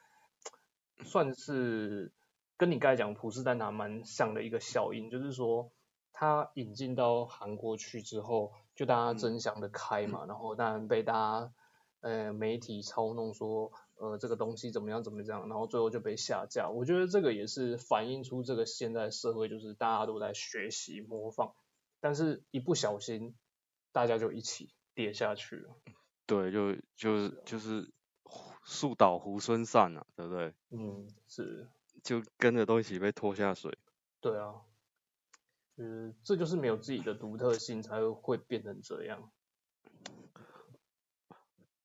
[1.05, 2.13] 算是
[2.57, 5.71] 跟你刚才讲普式蛋挞蛮像的一个效应，就是说
[6.13, 8.53] 它引进到韩国去之后。
[8.79, 11.53] 就大家争相的开嘛，然后当然被大家
[12.01, 16.71] 呃媒体操弄说呃这个东西怎么样怎么样，然后最后就被下架。
[16.71, 21.55] 我觉得这个也是反映出这个现在社会就是大家都在学习模仿，
[22.01, 23.35] 但是一不小心
[23.93, 25.77] 大家就一起跌下去了。
[26.27, 27.91] 对，就就是就是
[28.63, 30.55] 树倒猢狲散啊，对不对？
[30.71, 31.69] 嗯，是。
[32.05, 33.77] 就跟着都一起被拖下水。
[34.21, 34.63] 对啊。
[35.77, 39.31] 嗯，这就是没有自己的独特性，才会变成这样。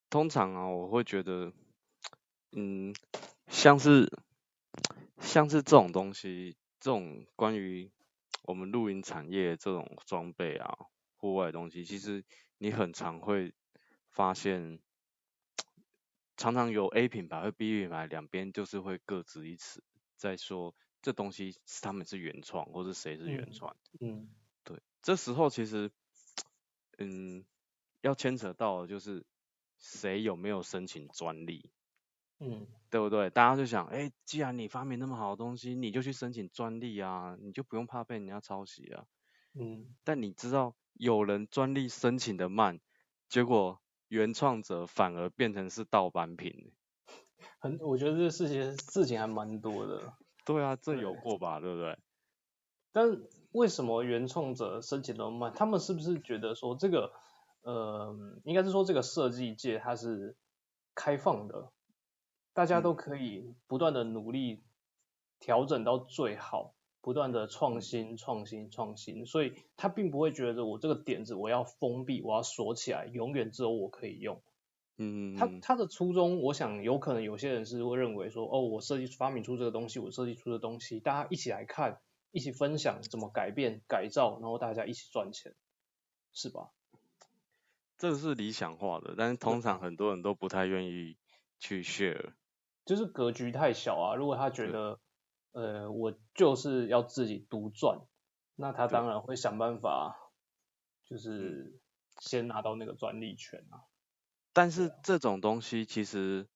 [0.09, 1.53] 通常啊，我会觉得，
[2.51, 2.93] 嗯，
[3.47, 4.11] 像是
[5.19, 7.91] 像是这种东西，这种关于
[8.43, 10.77] 我们露营产业这种装备啊，
[11.17, 12.23] 户外东西，其实
[12.59, 13.53] 你很常会
[14.11, 14.79] 发现，
[16.37, 19.83] 常常有 A 品牌和 B 品牌两边就是会各执一词，
[20.15, 20.75] 在说。
[21.01, 23.75] 这东西是他们是原创，或是谁是原创？
[23.99, 24.29] 嗯，
[24.63, 25.91] 对，这时候其实，
[26.97, 27.43] 嗯，
[27.99, 29.25] 要牵扯到的就是
[29.77, 31.69] 谁有没有申请专利，
[32.43, 33.29] 嗯，对不对？
[33.29, 39.05] 大家就想，哎，既然你发明那么好的东西，你就去申请专利啊，你就不用怕被人家抄袭啊。
[39.53, 42.79] 嗯，但你知道，有人专利申请的慢，
[43.29, 43.79] 结果
[44.09, 46.73] 原创者反而变成是盗版品。
[47.59, 50.13] 很，我觉得这事情事情还蛮多的。
[50.45, 51.97] 对啊，这有过吧，对不对？
[52.91, 55.53] 但为什么原创者申请那么慢？
[55.55, 57.11] 他们是不是觉得说这个，
[57.61, 60.35] 呃，应该是说这个设计界它是
[60.93, 61.71] 开放的，
[62.53, 64.63] 大家都可以不断的努力
[65.39, 74.41] 调整到最好，不断的创新、创新、创新，所以他并不会觉得我这个点子我要封闭，我要锁起来，永远只有我可以用。
[74.97, 81.99] 嗯，他他的初衷，我想有可能有些人是会认为说，哦，我设计发明出这个东西，我设计出的东西，大家一起来看，
[82.31, 85.55] 一起分享怎么改变改造，然后大家一起赚钱，
[86.31, 86.69] 是吧？
[87.97, 91.17] 这是理想化的，但是通常很多人都不太愿意
[91.57, 92.33] 去 share，
[92.85, 94.15] 就是格局太小啊。
[94.15, 94.99] 如果他觉得，
[95.51, 97.99] 呃，我就是要自己独赚，
[98.55, 100.31] 那他当然会想办法，
[101.05, 101.79] 就是
[102.19, 103.85] 先拿到那个专利权啊。
[104.51, 106.47] 但是这种东西其实，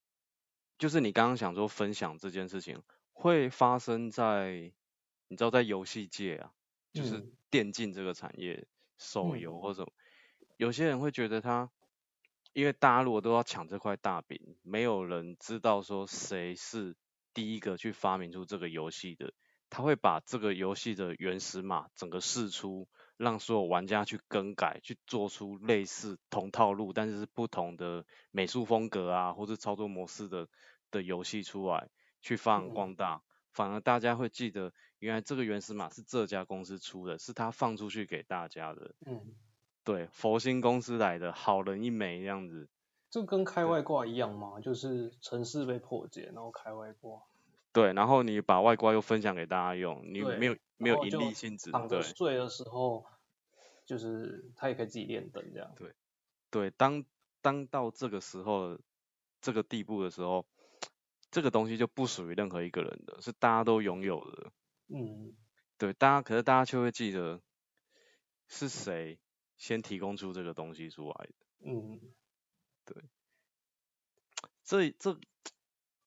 [0.78, 4.72] 就是你刚刚想说分享这件事情，会发生在
[5.28, 6.52] 你知道在游戏界啊，
[6.94, 9.92] 就是电竞这个产业，手游或者
[10.58, 11.72] 有些人会觉得他，
[12.58, 16.96] 因为大家如果都要抢这块大饼，没有人知道说谁是
[17.32, 19.32] 第一个去发明出这个游戏的，
[19.70, 22.88] 他会把这个游戏的原始码整个释出。
[23.16, 30.48] 让所有玩家去更改，去做出类似同套路，但是是不同的美术风格啊，或者操作模式的
[30.92, 31.90] 的游戏出来，
[32.22, 38.94] 去发扬光大，反而大家会记得，原来这个原始码是这家公司出的，是他放出去给大家的。
[39.08, 39.34] 嗯，
[39.88, 42.68] 对，佛心公司来的好人一枚这样子。
[43.10, 44.60] 就跟开外挂一样嘛？
[44.60, 47.22] 就是城市被破解，然后开外挂。
[47.72, 51.72] 对，然后你把外挂又分享给大家用，你没有没有盈利性质。
[51.72, 53.06] 躺着睡的时候，
[53.86, 55.72] 就是他也可以自己练灯这样。
[55.78, 55.94] 对，
[56.52, 57.06] 对，当
[57.42, 58.78] 当到这个时候
[59.40, 60.46] 这个地步的时候。
[61.30, 64.52] 这个东西就不属于任何一个人的，是大家都拥有的。
[64.88, 65.36] 嗯，
[65.78, 67.42] 对，大家可是大家却会记得
[68.48, 69.20] 是谁
[69.58, 71.34] 先提供出这个东西出来的。
[71.66, 72.00] 嗯，
[72.86, 73.04] 对，
[74.64, 75.20] 这这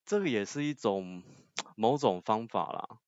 [0.07, 1.23] 这个也是一种
[1.77, 3.01] 某种方法啦，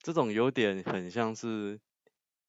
[0.00, 1.80] 这种有点很像是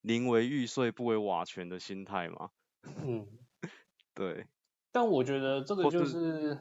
[0.01, 2.51] 宁为玉碎不为瓦全的心态嘛。
[2.83, 3.27] 嗯，
[4.13, 4.47] 对。
[4.91, 6.59] 但我觉得这个就是。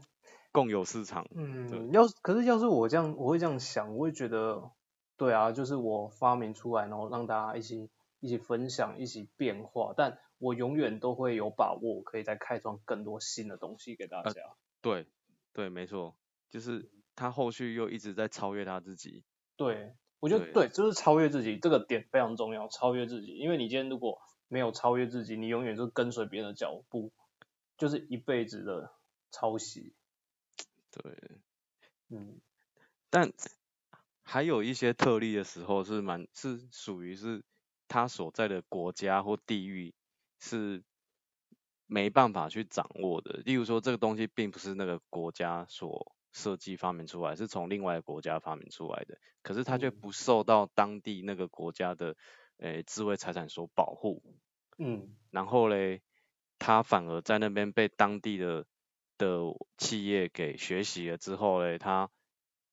[0.54, 1.26] 共有市场。
[1.35, 4.70] 嗯，要可是要是我这样，我会这样想，我会觉得，
[5.16, 7.88] 对啊，就是我发明出来，然后让大家一起
[8.20, 14.57] 一起分享，一起变化，但我永远都会有把握，可以再开创更多新的东西给大家。
[14.81, 15.07] 对，
[15.52, 16.16] 对，没错，
[16.50, 19.22] 就是他后续又一直在超越他自己。
[19.57, 27.12] 对，我觉得对，就是超越自己这个点非常重要，超越自己，因为你今天如果没有超越自己，你永远就跟随别人的脚步，
[27.78, 28.92] 就是一辈子的
[29.31, 29.94] 抄袭。
[30.90, 31.16] 对，
[32.09, 32.40] 嗯，
[33.11, 33.33] 但
[34.24, 37.44] 还有一些特例的时候是蛮是属于是
[37.87, 39.94] 他所在的国家或地域
[40.42, 40.83] 是
[41.87, 43.40] 没办法去掌握的。
[43.44, 52.16] 例如说这个东西并不是那个国家所设计发明出来，是从另外国家发明出来的，可是它却不受到当地那个国家的
[52.59, 54.22] 诶智慧财产所保护。
[54.78, 56.02] 嗯，然后嘞，
[56.59, 58.66] 它反而在那边被当地的。
[59.18, 59.28] 的
[59.76, 62.11] 企业给学习了之后嘞，它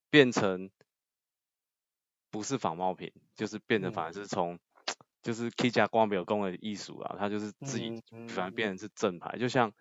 [0.10, 0.72] 变成
[2.32, 4.58] 不是仿冒品，就是变成反而是从
[5.22, 9.72] 就是 K 加光表工的艺术啊，它就是自己反而变成是正牌，就像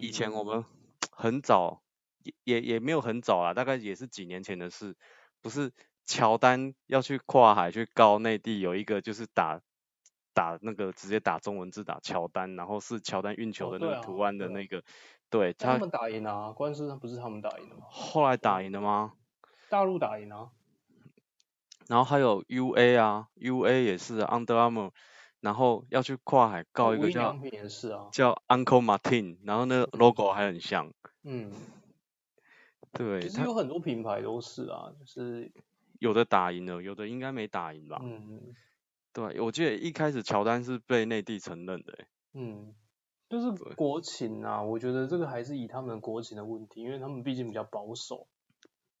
[0.00, 0.64] 以前我们
[1.10, 1.82] 很早
[2.22, 4.96] 也也也没有很早啊，大概也是几年前的事，
[5.42, 5.72] 不是
[6.04, 9.60] 乔丹要去跨海去告内地有一个就是打
[10.32, 14.82] 打那个直接打中文字打乔丹，然后是乔丹运球的那个图案的那个。
[15.30, 17.86] 对他们打赢了啊，官司不是他们打赢的吗？
[17.90, 19.14] 后来打赢了吗？
[19.68, 20.52] 大陆打赢啊。
[21.88, 24.90] 然后还有 U A 啊，U A 也是 Under Armour，
[25.40, 27.36] 然后要去跨海告一个叫
[28.12, 30.92] 叫 Uncle Martin，然后那个 logo 还很像。
[31.22, 31.52] 嗯。
[32.92, 33.20] 对。
[33.22, 35.52] 其实有很多品牌都是啊，就是
[35.98, 38.00] 有的打赢了，有的应该没打赢吧。
[38.02, 38.54] 嗯。
[39.12, 41.98] 对，我记得一开始乔丹是被内地承认的。
[42.32, 42.74] 嗯。
[43.26, 48.28] 就是国情啊，我觉得这个还是以他们国情的问题，因为他们毕竟比较保守，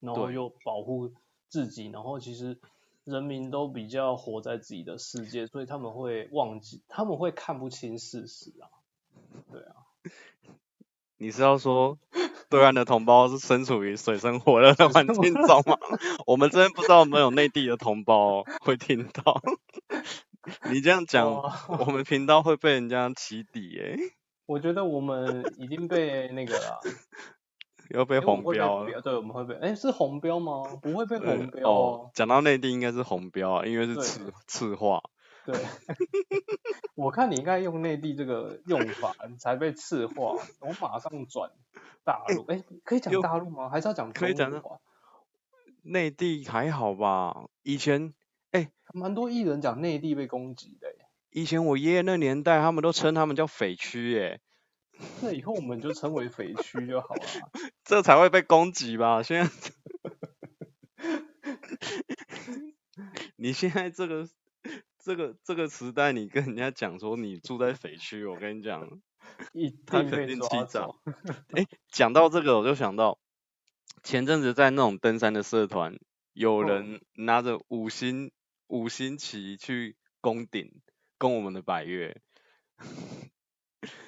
[0.00, 1.12] 然后又保护
[1.48, 2.58] 自己，然后其实
[3.04, 8.68] 人民都比较活在自己的世界，所以他们会忘记，他们会看不清事实啊。
[9.52, 9.76] 对啊。
[11.16, 11.98] 你是要说
[12.50, 15.78] 对岸的同胞是身处于水深火热的环境中吗？
[16.26, 19.40] 我们这边不知道有没有内地的同胞会听到。
[20.70, 21.32] 你这样讲，
[21.78, 23.96] 我们频道会被人家起底哎。
[24.46, 26.80] 我觉得我们已经被那个了，
[27.90, 29.00] 要被红标了。
[29.00, 30.62] 对，我们会被，哎，是红标吗？
[30.82, 32.10] 不会被红标哦。
[32.14, 35.02] 讲到内地应该是红标啊，因为是次次化。
[35.44, 35.54] 对。
[36.94, 41.50] 我看你应该用内地这个用法你才被次化，我马上转
[42.04, 42.44] 大陆。
[42.46, 43.68] 哎，可以讲大陆吗？
[43.68, 44.62] 还是要讲可以讲
[45.82, 47.46] 内地还好吧？
[47.62, 48.14] 以前，
[48.52, 50.88] 哎，蛮多艺人讲内地被攻击的。
[51.30, 54.40] 以前我爷爷那年代，他们都称他们叫匪区耶。
[55.22, 57.22] 那以后我们就称为匪区就好了。
[57.84, 59.22] 这才会被攻击吧？
[59.22, 59.52] 现在，
[63.36, 64.28] 你现在这个
[65.02, 68.88] 这个这个时代，你跟人家讲说你住在匪区，我跟你讲，
[69.86, 70.88] 他肯定气炸。
[71.52, 73.18] 哎，讲到这个，我就想到
[74.02, 75.98] 前阵子在那种登山的社团，
[76.32, 78.32] 有人拿着五星
[78.66, 80.80] 五星旗去攻顶。
[81.16, 82.20] 攻我们的百越，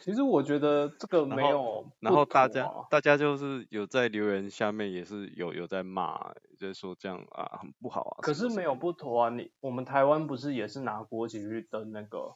[0.01, 8.19] 其实我觉得这个没有，然后大家大家就是有在留言下面也是有有在骂，就是说这样啊很不好啊。
[8.23, 12.35] 可是没有不妥啊，你我们台湾不是也是拿国旗去登那个？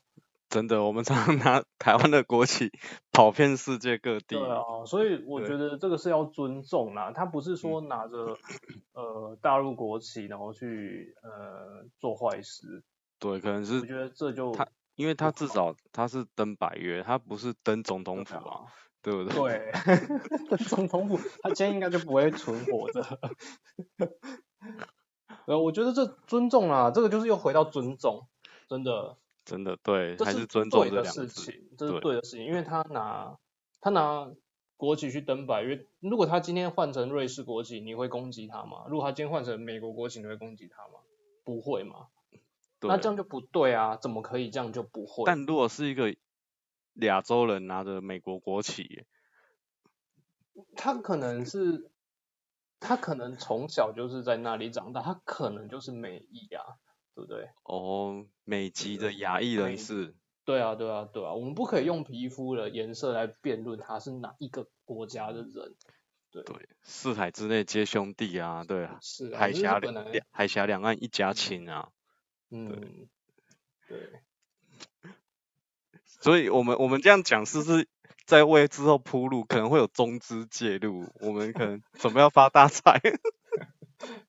[0.49, 2.73] 真的，我们常常拿台湾的国旗
[3.13, 4.35] 跑遍世界各地。
[4.37, 8.37] 对啊，所以我觉得这个是要尊重啦，他不是说拿着
[8.93, 12.83] 呃大陆国旗然后去呃做坏事。
[13.21, 14.67] 对，可能是我觉得这就他，
[15.01, 18.67] 因为他至少他是登百越，他不是登总统府啊，
[19.01, 19.33] 对不对？
[19.35, 23.19] 对， 总统府他今天应该就不会存活着。
[25.47, 28.29] 呃，我觉得这尊重啊，这个就是又回到尊重，
[28.69, 29.17] 真的。
[29.47, 33.39] 真的对，还是尊重的事情，这是对的事情，因为他拿
[33.81, 34.31] 他拿
[34.77, 38.85] 国旗去登百越，如果他今天换成瑞士国旗，你会攻击他吗？
[38.91, 41.01] 如果他今天换成美国国旗，你会攻击他吗？
[41.43, 42.09] 不会嘛？
[42.83, 45.25] 那这样就不对啊，怎么可以这样就不会？
[45.27, 46.15] 但如果是一个
[46.95, 49.05] 亚洲人拿着美国国旗，
[50.77, 51.91] 他可能是
[52.79, 56.63] 他可能从小就是在那里长大，他可能就是美裔啊。
[57.13, 57.51] 对不对？
[57.65, 60.15] 哦，美籍的亚裔人士。
[60.45, 65.75] 对啊，对啊，对啊，我们不可以用皮肤的颜色来辩论他是哪一个国家的人。
[66.31, 66.45] 对，
[66.83, 71.91] 四海之内皆兄弟啊，对啊，是海峡两海峡两岸一家亲啊。
[72.51, 73.09] 嗯，
[73.89, 73.99] 对。
[76.07, 77.89] 所以我们我们这样讲，是不是
[78.27, 79.45] 在为之后铺路？
[79.45, 83.01] 可能会有中资介入，我们可能准备要发大财。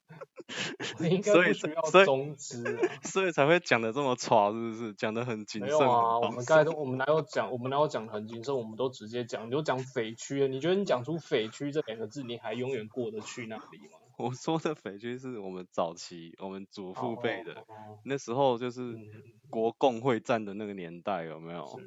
[0.99, 4.93] 应该不需要中资啊，所以才会讲的这么吵，是不是？
[4.93, 5.69] 讲的很谨慎。
[5.69, 10.45] 没有啊，我们刚才都，我们哪有讲，我们哪有讲很谨慎，我们都直接讲，你就讲匪区。
[10.49, 14.00] 你觉得你讲出匪区这两个字，你还永远过得去那里吗？
[14.21, 17.65] 我说的匪军是我们早期我们祖父辈的，
[18.05, 18.95] 那时候就是
[19.49, 21.81] 国共会战的那个年代，有没有？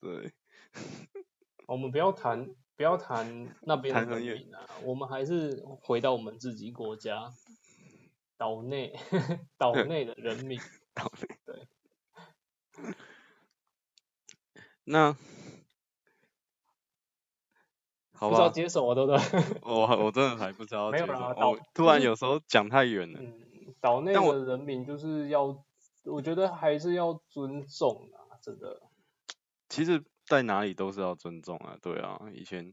[0.00, 0.32] 对。
[1.66, 7.32] 我们不要谈，不要谈那边的人民啊，我们还是回到我们自己国家。
[8.36, 8.92] 岛内，
[9.56, 10.58] 岛内的人民，
[10.92, 11.68] 岛内对。
[14.84, 15.16] 那，
[18.14, 18.30] 好吧。
[18.30, 19.18] 不知道接什么，对不对？
[19.62, 20.90] 我我真的还不知道。
[20.90, 23.20] 没有啦，岛突然有时候讲太远了。
[23.20, 25.62] 嗯，岛内的人民就是要，
[26.04, 28.80] 我觉得还是要尊重啊，真的。
[29.68, 32.72] 其实，在哪里都是要尊重啊，对啊，以前，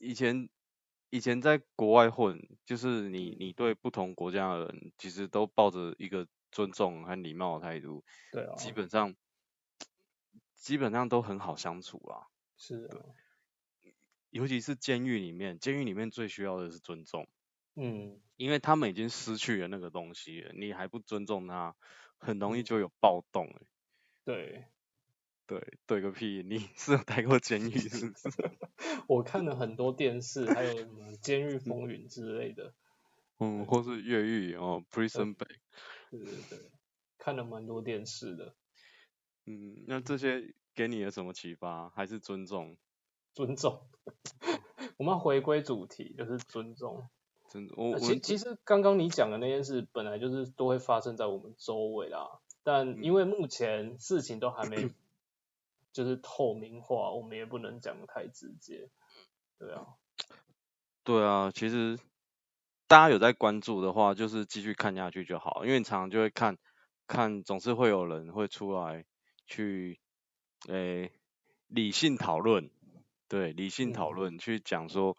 [0.00, 0.48] 以前。
[1.10, 9.14] 以前在国外混，就是你你对不同国家的人，其实都抱着一个尊重和礼貌的态度，对啊，基本上
[10.56, 12.26] 基本上都很好相处啊。
[12.56, 12.98] 是啊，
[14.34, 17.28] 尤其是监狱里面，监狱里面最需要的是尊重。
[17.76, 21.76] 嗯，因为他们已经失去了那个东西，你还不尊重他，
[22.18, 23.48] 很容易就有暴动。
[24.24, 24.64] 对。
[25.46, 26.42] 对，对个屁！
[26.42, 28.30] 你 是有待过监狱是不是？
[29.06, 32.74] 我看了很多电视，还有什么《监狱风云》之类的。
[33.38, 35.46] 嗯，或是越狱哦，《Prison Break》。
[36.10, 36.70] 对对对，
[37.18, 38.56] 看了蛮多电视的。
[39.44, 41.90] 嗯，那这些给你有什么启发？
[41.90, 42.76] 还是尊重？
[43.34, 43.86] 尊重。
[44.96, 47.08] 我们要回归主题，就是尊重。
[47.48, 52.40] 尊我其其实刚刚你讲的那件事，本来就是都会发生在我们周围啦。
[52.62, 54.88] 但因为目前事情都还没。
[55.94, 58.90] 就是透明化，我们也不能讲的太直接，
[59.60, 59.94] 对啊，
[61.04, 62.00] 对啊，其实
[62.88, 66.58] 大家有在关注的话，就是继续看下去就好，因为你常常就会看，
[67.06, 69.04] 看总是会有人会出来
[69.46, 70.00] 去，
[70.66, 71.12] 诶，
[71.68, 72.68] 理性讨论，
[73.28, 75.16] 对，理性讨论去讲说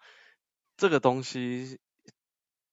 [0.77, 1.79] 这个东西，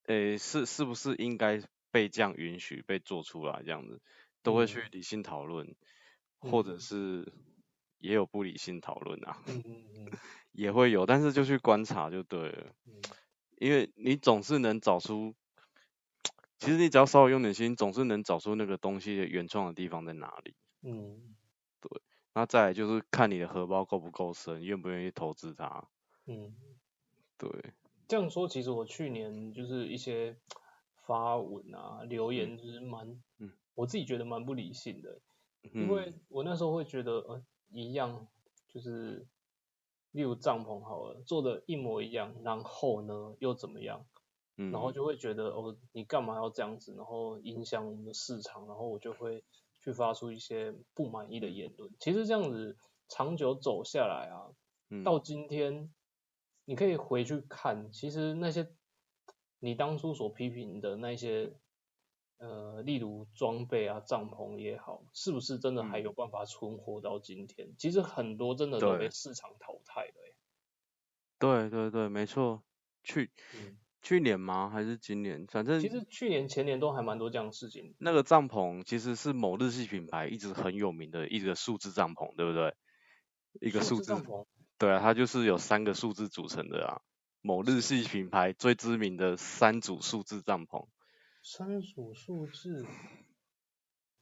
[0.07, 4.01] 诶，是是不是应该被这样允许被做出来这样子，
[4.43, 5.75] 都会去理性讨论，
[6.39, 7.33] 或者是。
[7.99, 9.39] 也有不理性讨论啊，
[10.51, 12.75] 也会有，但是就去观察就对了，
[13.59, 15.37] 因为你总是能找出，
[16.59, 20.57] 其实你只要稍微用点心，总是能找出那个东西的原创的地方在哪里。
[20.83, 21.42] 嗯，对，
[22.35, 25.89] 那再来就是看你的荷包够不够深，愿不愿意投资它。
[26.27, 26.55] 嗯，
[27.39, 27.51] 对。
[28.09, 30.37] 这样说，其实我去年就是一些
[30.95, 33.23] 发文啊、留言，就是蛮，
[33.75, 35.21] 我自己觉得蛮不理性的，
[35.73, 37.43] 因为我那时候会觉得，呃。
[37.75, 38.29] 一样，
[38.69, 39.27] 就是
[40.11, 44.05] 例如帐篷好了，做的一模一样，然后呢又怎么样？
[44.59, 46.95] 嗯，然后就会觉得哦，你干嘛要这样子？
[46.95, 49.43] 然后影响我们的市场，然后我就会
[49.83, 51.91] 去发出一些不满意的言论。
[51.99, 52.79] 其实这样子
[53.09, 54.55] 长久走下来啊，
[55.05, 55.93] 到今天
[56.65, 58.71] 你可以回去看，其实那些
[59.59, 61.53] 你当初所批评的那些。
[62.39, 67.73] 呃，例如装备啊，帐篷也好，是不是真的还有办法存活到今天？
[67.79, 70.35] 其实很多真的都被市场淘汰了。
[71.39, 72.65] 对对对，没错。
[73.05, 73.31] 去
[74.03, 74.69] 去年吗？
[74.69, 75.47] 还是今年？
[75.47, 77.95] 反正其实去年前年都还蛮多这样的事情。
[77.99, 82.75] 那个帐篷其实是某日系品牌一直很有名的一个数字帐篷，对不对？
[83.61, 84.47] 一个数字帐篷。
[84.79, 87.01] 对啊，它就是有三个数字组成的啊。
[87.41, 90.87] 某日系品牌最知名的三组数字帐篷。
[91.45, 92.87] 三组数字，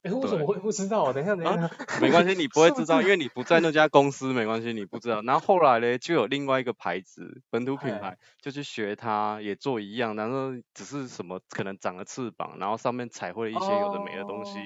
[0.02, 1.12] 哎，为什么会不知道？
[1.12, 1.70] 等一下，等一下，
[2.00, 5.20] 没关系， 你不会知道，因为你不在那家公司，没关系，你不知道。
[5.20, 14.58] 然后后来呢，就有另外一个牌子，本土品牌，就去学它，也做一样，然后只是什么可能长了翅膀，然后上面彩绘了一些有的没的东西，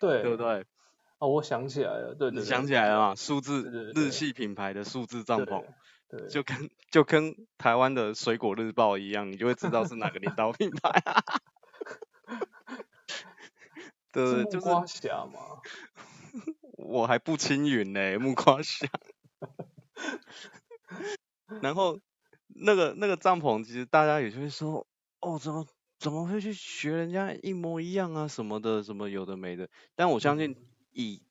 [0.00, 0.64] 对，对不对？
[1.18, 3.14] 哦，我想起来了，对，你想起来了嘛？
[3.14, 5.64] 数字日系品牌的数字帐篷，
[6.28, 11.00] 就跟就跟台湾的水果日报一样，你就会知道是哪个领导品牌。
[14.12, 15.60] 对，就是木瓜侠嘛。
[16.78, 18.88] 我还不青云呢，木瓜侠。
[21.60, 22.00] 然后
[22.48, 24.86] 那个那个帐篷，其实大家也就会说，
[25.20, 25.66] 哦，怎么
[25.98, 29.68] 怎么会去学人家一模一样啊，什么的，什么有的没的。
[29.94, 30.56] 但我相信
[30.90, 31.22] 以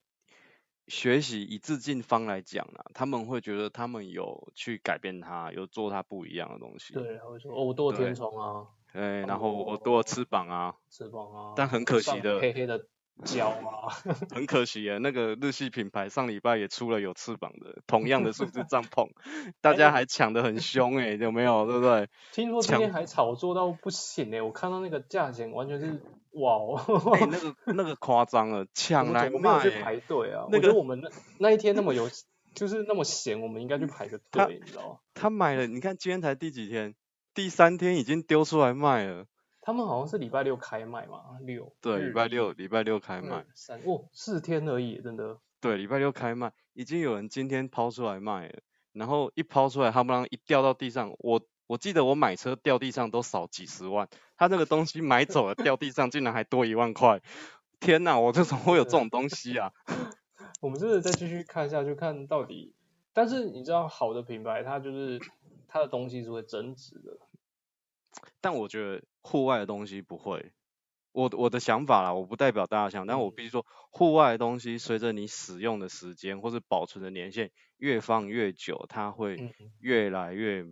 [0.86, 6.94] 学习以致敬方来讲啊，他们会觉得他们有去改变它，有做它不一样的东西。
[6.94, 8.68] 对，他会说，哦，我多有天窗啊。
[8.92, 12.86] 对，然后我多了翅膀啊，翅膀啊，但很可惜的，黑黑的
[13.24, 13.88] 脚啊，
[14.34, 19.08] 很可惜啊，那个日系品牌上礼拜也出了有翅膀的，同样的数字帐篷，
[19.60, 21.66] 大家还抢得很凶哎，有没有？
[21.66, 22.08] 对不对？
[22.32, 26.76] 听说今天还炒作到不行哎，我看到那个价钱完全是哇哦，
[27.14, 32.08] 哎那个那个夸张了，抢来卖，排队啊，我觉得我们那那一天那么有，
[32.54, 34.98] 就是那么闲，我们应该去排个队，你知道吗？
[35.14, 36.94] 他买了，你看今天才第几天？
[37.34, 39.26] 第三天已经丢出来卖了，
[39.62, 45.38] 他们好像是礼拜六开卖嘛，六对，礼拜六礼拜六开卖，三哦四天而已，真的。
[45.58, 48.60] 对，礼拜六开卖，已经有人今天抛出来卖了，
[48.92, 57.22] 然后一抛出来，他们一掉到地上，我我记得我买车掉地上都少几十万，他那个东西买走了掉地上竟然还多一万块，
[57.80, 59.72] 天哪，我这怎么会有这种东西啊？
[60.60, 62.74] 我们是再继续看下去，看到底，
[63.14, 65.18] 但是你知道好的品牌它就是。
[65.72, 67.18] 它的东西是会增值的，
[68.42, 70.52] 但我觉得户外的东西不会。
[71.12, 80.66] 我我的想法啦，我不代表大家想，但我必须说，户外的东西随着你使用的时间或者保存的年限越放越久，它会越来越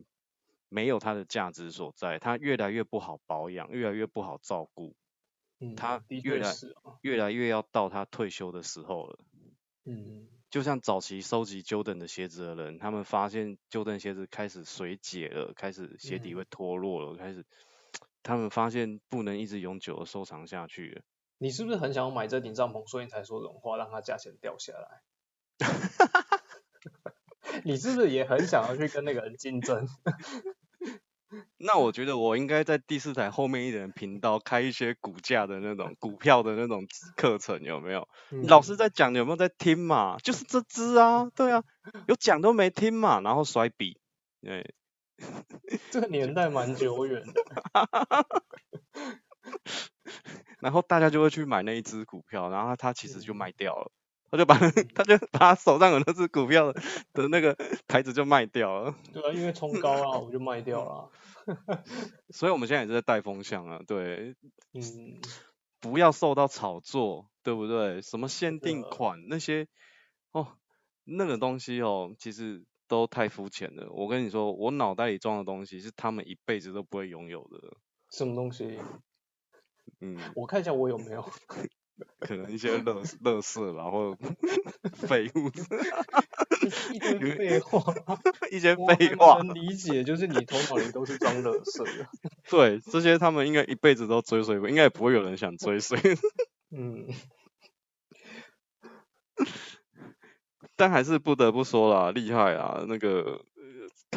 [0.69, 4.95] 没有它的价值所在，它越来越不好保养，越来越不好照顾。
[5.61, 6.55] 嗯，它越来
[7.01, 9.19] 越来越要到它退休的时候了。
[9.85, 10.40] 嗯。
[10.51, 17.47] 就像早期收集 Jordan 的鞋子的人，他们发现 Jordan 鞋子开始水解了，开始鞋底会脱落了，开始
[18.23, 21.03] 他们发现不能一直永久的收藏下去了。
[21.39, 25.03] 你是不是很想要买这顶帐篷，所以才说这种话，让它价钱掉下来？
[27.65, 29.87] 你是不是也很想要去跟那个人竞争？
[31.59, 38.09] 那我觉得我应该在第四台后面一点频道开一些股价的那种股票的那种课程，有没有？
[38.49, 40.17] 老师在讲，有没有在听嘛？
[40.25, 41.63] 就是这只啊，对啊，
[42.09, 44.01] 有讲都没听嘛，然后甩笔，
[44.43, 44.75] 对，
[45.93, 47.45] 这个年代蛮久远的，
[50.61, 53.93] 然后大家就会去买那一只股票，然后它其实就卖掉了，
[54.31, 54.57] 他就把
[54.95, 56.73] 他就把他手上有那只股票
[57.13, 57.57] 的那个
[57.89, 61.11] 牌子就卖掉了，对啊，因为冲高啊，我就卖掉了。
[62.31, 64.37] 所以我们现在也是在带风向啊，对，
[64.73, 65.21] 嗯，
[65.81, 68.03] 不要受到炒作，对不对？
[68.03, 69.67] 什么限定款那些，
[70.31, 70.47] 哦，
[71.05, 73.91] 那个东西哦，其实都太肤浅了。
[73.91, 77.77] 我跟你说，我脑袋里装的东西是他们一辈子都不会拥有的。
[78.11, 78.79] 什么东西？
[80.01, 81.25] 嗯，我看一下我有没有。
[82.21, 84.17] 可能一些乐乐事，然后
[84.95, 85.51] 废物，
[86.93, 87.83] 一堆废话，
[88.51, 89.43] 一些废话。
[89.43, 92.09] 能理解，就是你头脑里都是装乐色的。
[92.49, 95.99] 对，这些他们应该一辈子都追随过，应该也不会有人想追随。
[96.71, 97.07] 嗯。
[100.77, 102.85] 但还是不得不说啦，厉害啊！
[102.89, 103.45] 那个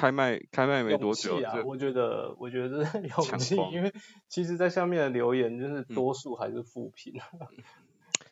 [0.03, 3.93] 开麦开麦没多久，我觉得我觉得 勇气，因为
[4.27, 7.13] 其实，在下面的留言就是多数还是负评。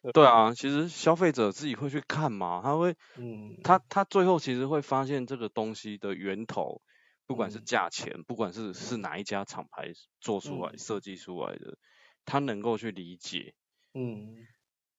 [0.11, 6.81] 对啊，其实消费者自己会去看嘛，他会，嗯，他他最后其实会发现这个东西的源头，
[7.25, 11.77] 不管是价钱，不管是是哪一家厂牌做出来、设计出来的，
[12.25, 13.53] 他能够去理解，
[13.93, 14.45] 嗯，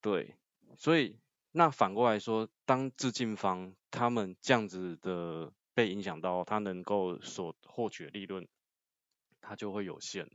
[0.01, 0.33] 对，
[0.79, 1.19] 所以
[1.51, 8.47] 那反过来说，当致敬方他们这样子的被影响到，他能够所获取的利润，
[9.41, 10.31] 他就会有限了，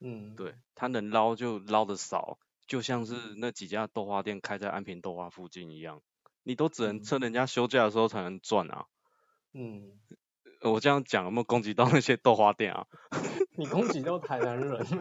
[0.00, 2.38] 嗯，对他能捞就捞的少。
[2.66, 6.00] 就像是那几家豆花店开在安平豆花附近一样，
[6.44, 8.86] 你都只能趁人家休假的时候才能赚啊。
[9.52, 9.98] 嗯，
[10.62, 12.86] 我这样讲有没有攻击到那些豆花店啊？
[13.58, 14.86] 你攻击到台南人了。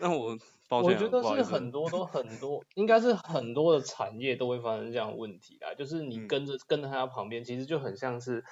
[0.00, 0.38] 那我，
[0.82, 5.74] 我觉得是很多 都很多，应该是很多的产业都会发生这样的问题啊。
[5.74, 8.44] 就是你跟着跟着它旁边，其实就很像是。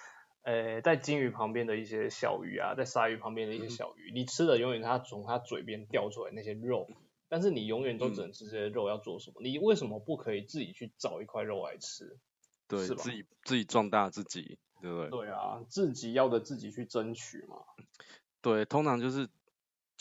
[0.45, 6.91] 呃，在金鱼旁边的一些小鱼啊，在鲨鱼旁边的一些小鱼，你吃的永远它从它嘴边掉出来那些肉，
[7.29, 9.37] 但是你永远都只能吃这些肉，要做什么？
[9.41, 12.19] 你为什么不可以自己去找一块肉来吃？
[12.67, 15.11] 对，自己自己壮大自己，对不对？
[15.11, 17.59] 对啊，自己要的自己去争取嘛。
[18.41, 19.29] 对，通常就是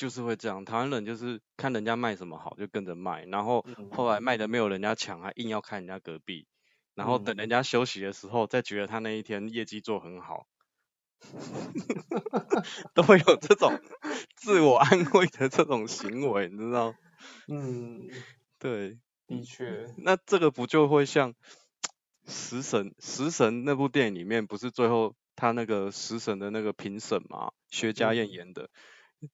[0.02, 6.48] 就是会这样，台湾人就是看人家卖什么好就跟着卖，然后后来卖的没有人家强，还硬要看人家隔壁，
[6.96, 10.48] 然后等人家休息的时候再觉得他那一天业绩做很好。
[12.96, 13.80] 都会有这种
[14.36, 16.96] 自我安慰的这种行为，你知道？
[17.48, 18.10] 嗯，
[18.58, 18.98] 对，
[19.28, 19.86] 的确。
[20.00, 21.34] 那这个不就会像
[22.26, 28.72] 《食神》《食神》那部电影里面，不是最后他那个食神的那个评审嘛，薛家燕演的，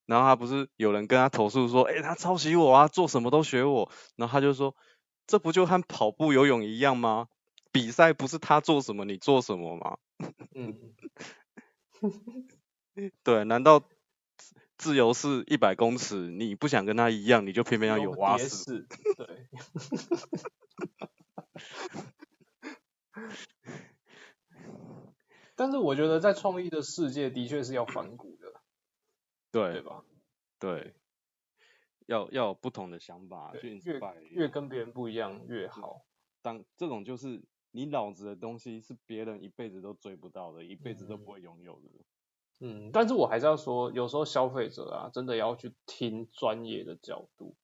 [0.06, 4.76] 然后他不是有人跟他投诉说，哎，他抄袭我啊，做什么都学我，然后他就说，
[5.26, 7.28] 这不就和跑步游泳一样吗？
[7.72, 9.98] 比赛不是他做什么你做什么吗？
[10.56, 10.78] 嗯。
[13.24, 13.84] 对，难道
[14.78, 16.16] 自由是一百公尺？
[16.30, 18.88] 你不想跟他一样，你就偏偏要有蛙式？
[19.16, 19.48] 对。
[25.56, 28.37] 但是我觉得在创意的世界，的确是要反骨
[29.52, 29.74] 的。
[29.74, 30.04] 对吧？
[30.60, 30.94] 对。
[32.06, 36.06] 要要有不同的想法，越越跟别人不一样越好。
[36.42, 41.90] 当这种就是你脑子的东西是别人一辈子都追不到的，一辈子都不会拥有的。
[42.60, 47.58] 嗯，但是我还是要说，有时候消费者啊，真的要去听专业的角度。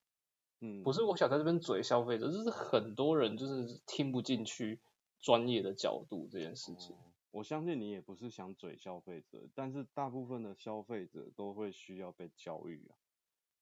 [0.59, 4.81] 嗯，不是我想在这边嘴消费者，就是很多人就是听不进去
[5.21, 6.97] 专业的角度这件事情。
[7.33, 12.93] 我相信你也不是想嘴消费者，但是大部分的消费者都会需要被教育啊。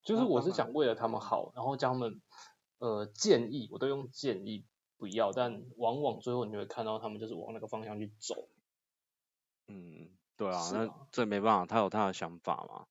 [0.04, 2.22] 就是我是想为了他们好，然后将他们
[2.80, 4.66] 呃建议，我都用建议
[4.98, 8.50] 不要，但往往最后你会看到他们就是往那个方向去走。
[9.68, 10.10] 嗯。
[10.38, 12.88] 对啊，那这没办法，他有他的想法嘛。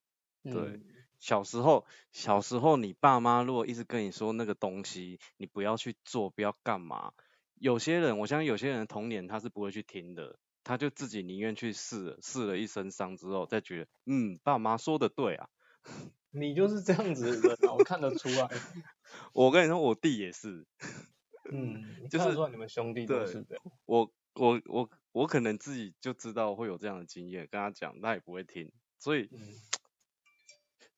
[0.53, 0.81] 对，
[1.19, 7.13] 小时候，小时候你爸妈如果一直跟你说那个东西，你不要去做，不要干嘛。
[7.57, 15.49] 有些人，我相信有些人的童年他是不会去听的，他就自己宁愿去试，试了一身伤之后，再觉得，嗯，爸妈说的对啊。
[16.33, 18.49] 你就是这样子的人，我看得出来。
[19.35, 20.67] 我跟你说，我弟也是。
[21.53, 23.65] 嗯，就是说你们兄弟都是这样。
[23.87, 24.91] 我我我。
[25.13, 29.29] 我可能自己就知道会有这样的经验，跟他讲，他也不会听，所以，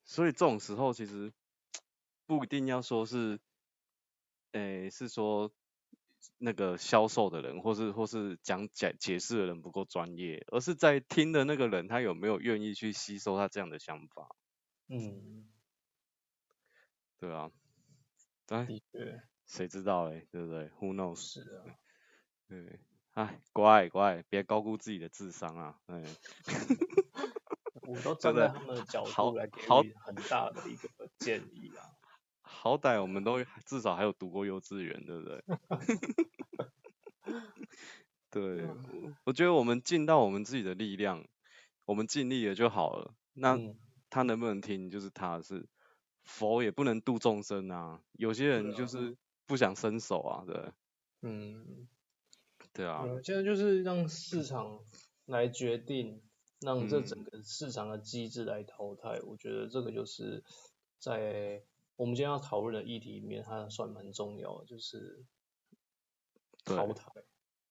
[0.05, 1.33] 所以这种时候其实
[2.27, 3.41] 不一定要说是，
[4.53, 5.51] 诶，是说
[6.39, 14.29] 那个销售的人，或是或是讲解解释的人不够专业，而是在听的那个人，他有没有愿意去吸收他这样的想法？
[14.89, 15.49] 嗯，
[17.19, 17.51] 对啊，
[18.47, 21.17] 的确，谁知道哎，对不对？Who knows？
[21.17, 21.65] 是啊，
[22.49, 22.81] 对。
[23.13, 25.79] 哎，乖乖，别高估自己的智商啊！
[25.85, 26.03] 哎，
[27.87, 31.93] 我都 站在他们的角度来给予很大的一个建议啊。
[32.53, 35.43] 好歹我们都至少还有读过幼稚园，对不对？
[38.31, 38.69] 对，
[39.25, 41.27] 我觉得我们尽到我们自己的力量，
[41.85, 43.15] 我们尽力了就好了。
[43.35, 43.59] 那
[44.11, 45.67] 他能不能听，就是他是
[46.23, 48.01] 佛也不能度众生啊。
[48.13, 50.73] 有些人就是不想伸手啊，对。
[51.23, 51.89] 嗯。
[52.73, 54.81] 对啊，现在就是让市场
[55.27, 56.23] 来决定，
[56.61, 59.21] 让这整个市场的机制来淘汰。
[59.27, 60.43] 我觉得这个就是
[60.99, 61.63] 在
[61.97, 65.25] 我们今天要讨论的议题里面，它算蛮重要的，就是
[66.65, 67.13] 淘汰。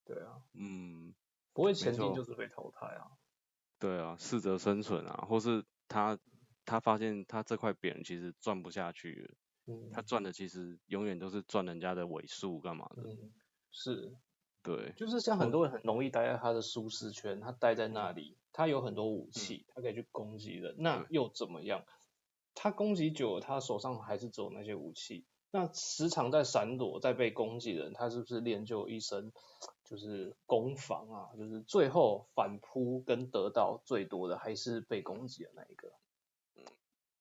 [0.06, 1.14] 对啊，嗯，
[1.54, 3.12] 不会前进就是被淘汰啊。
[3.80, 6.18] 对啊，适者生存啊，或是他
[6.66, 13.04] 他发现他这块饼其实赚不下去了，他赚的其实永远都是赚人家的尾数干嘛的？
[13.04, 13.32] 嗯，
[13.72, 14.16] 是。
[14.64, 21.84] 对，就是像很多人很容易待在他的舒适圈，他待在那里，他有很多武器，他可以去攻击人，那又怎么样？
[22.56, 29.32] 他攻击久了，他手上还是只有那些武器，那时常在闪躲，在被攻击的人，他是不是练就一身
[29.84, 31.30] 就是攻防啊？
[31.38, 35.94] 就是最后反扑跟得到最多的还是被攻击的那一个。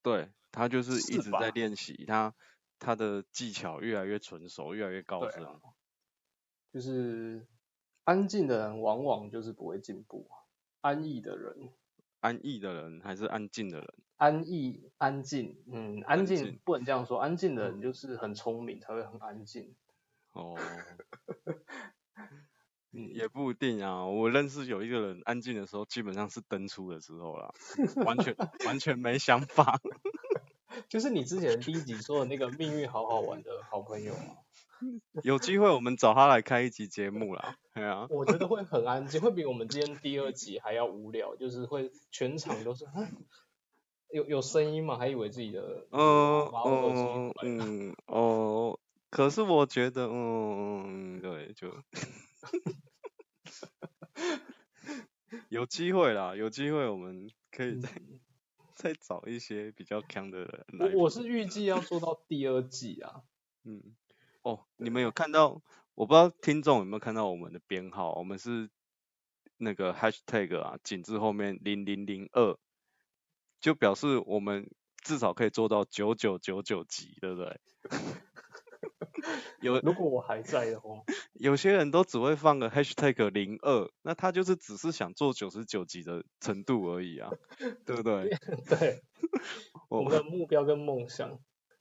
[0.03, 2.35] 对他就是一直在练习，他
[2.79, 5.47] 他的技巧越来越纯熟，越来越高深。
[6.73, 7.47] 就是
[8.05, 10.31] 安静的人往往就是不会进步，
[10.81, 11.73] 安逸的人，
[12.21, 13.95] 安逸的人还是安静的人？
[14.21, 19.75] 安逸、安静，嗯，安静不能这样说，安静的人就是很聪明才会很安静。
[20.33, 20.59] 哦，
[22.93, 27.55] 也不一定啊，我认识有一个人安静的时候，基本上是登出的时候啦，
[28.05, 29.81] 完全完全没想法。
[30.91, 34.37] 就是你之前第一集说的那个命运好好玩的好朋友啊。
[35.23, 37.57] 有机会我们找他来开一集节目啦。
[37.73, 38.07] 对啊。
[38.11, 42.85] 我觉得会很安静，会比我们今天第二集还要无聊，就是会全场都是，
[44.13, 44.97] 有有声音吗？
[44.99, 48.79] 还以为自己的嗯嗯嗯哦，
[49.11, 51.73] 可是我觉得嗯对就
[55.49, 57.89] 有机会啦，有机会我们可以再
[58.75, 60.95] 再找一些比较强的人来。
[60.95, 63.23] 我是预计要做到第二季啊。
[63.65, 63.95] 嗯，
[64.43, 65.63] 哦，你们有看到？
[65.95, 68.15] 我不知道听众有没有看到我们的编号？
[68.15, 68.71] 我们是
[69.59, 72.57] 那个 hashtag 啊，井字后面零零零二。
[73.61, 74.71] 就表示我们
[75.03, 77.61] 至少可以做到九九九九级，对不对？
[79.61, 81.03] 有，如果我还在的话，
[81.35, 87.31] 有些人都只会放个 hashtag 零二，那他就是只是想做九十九级的程度而已啊，
[87.85, 88.31] 对不对？
[88.69, 89.03] 对，
[89.91, 91.39] 我们的目标跟梦想，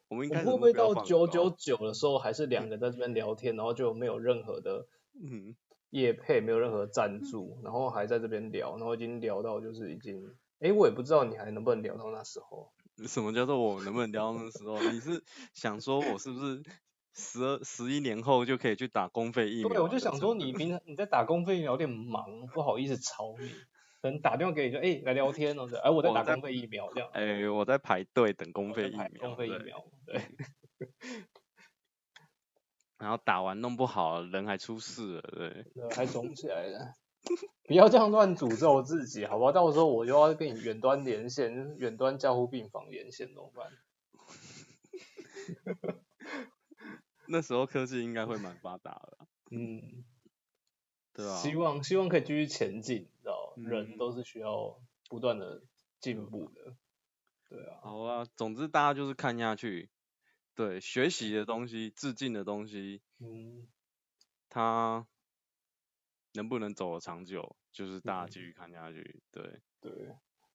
[0.09, 5.55] 我们应该会不会到九九九的时候，还是两个在这边聊天，然后就没有任何的嗯
[5.91, 10.35] 业配，没有任何赞助，然后还在这边聊，然后已经聊到就是已经。
[10.59, 12.71] 哎，我也不知道你还能不能聊到那时候。
[13.07, 14.77] 什么叫做我能不能聊到那时候？
[14.91, 16.61] 你是想说我是不是
[17.13, 19.69] 十二十一年后就可以去打公费疫苗？
[19.69, 23.47] 对，我就想说你平常你在打公费疫苗有点忙，不好意思吵你，
[24.01, 27.09] 可能打电话给你说哎来聊天哦，哎我在打公费疫苗这样。
[27.13, 29.07] 哎，我在排队等公费疫苗。
[29.21, 30.21] 公费疫苗，对。
[32.97, 35.63] 然后打完弄不好人还出事了，对。
[35.73, 36.93] 对，还肿起来了。
[37.65, 39.51] 不要这样乱诅咒自己，好不好？
[39.51, 43.71] 到时候我又要跟你远端连线，远端交互病房连线怎么办？
[47.27, 49.17] 那时候科技应该会蛮发达的。
[49.51, 50.03] 嗯，
[51.13, 51.35] 对啊。
[51.37, 55.61] 希望希望可以继续前进，知道人都是需要不断的
[55.99, 56.75] 进步的。
[57.49, 57.79] 对啊。
[57.83, 59.89] 好啊，总之大家就是看下去，
[60.55, 63.67] 对，学习的东西、致敬的东西，嗯，
[64.49, 65.05] 他。
[66.33, 69.21] 能不能走得长久，就是大家继续看下去。
[69.31, 69.43] 对
[69.81, 69.91] 对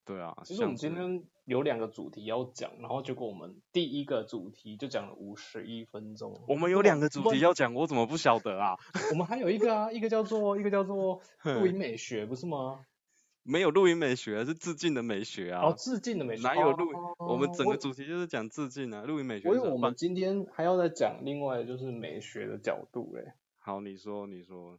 [0.04, 0.36] 对啊。
[0.44, 6.40] 其实我们今天有两个主题要讲，然后结果我们第一个主题就讲了五十一分钟。
[6.46, 8.76] 我们有两个主题要讲，我怎么不晓得啊？
[9.10, 12.84] 我们还有一个啊，一个叫做一个叫做 录音美学，不是吗？
[13.42, 15.66] 没有录音美学，是致敬的美学啊。
[15.66, 16.42] 哦，致敬的美学。
[16.42, 16.90] 哪有录？
[17.18, 19.48] 我们整个主题就是讲致敬啊，录音美学。
[19.48, 23.32] 所以我们今天还要再讲另外就是美学的角度嘞。
[23.58, 24.78] 好，你说你说。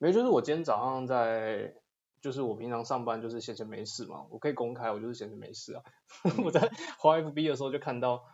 [0.00, 1.74] 没，就是我今天早上在，
[2.20, 5.82] 就是我平常上班就是闲着没事嘛，我可以公开，我就是闲着没事啊。
[6.44, 6.60] 我在
[6.98, 8.24] 滑 FB 的时候就看到，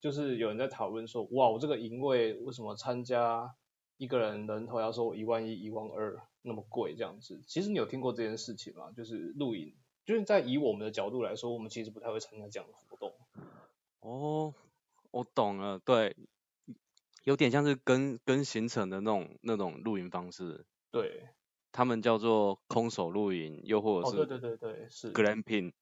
[0.00, 3.54] 就是有人在讨论说，哇，我这个营位为什么参加
[3.96, 7.42] 一个人人头要收一万一、一万二那么贵这样子？
[7.46, 8.92] 其实你有听过这件事情吗？
[8.96, 9.74] 就是露营，
[10.04, 13.12] 就是在以我们的角度来说，我们其实不太会参加这样的活动。
[14.00, 14.54] 哦，
[15.10, 16.16] 我懂了，对，
[17.24, 20.64] 有点像是跟跟行程的那种那种露营方式。
[20.90, 21.28] 对，
[21.72, 25.72] 他们叫做空手露营，又或者是对对对对是 glamping，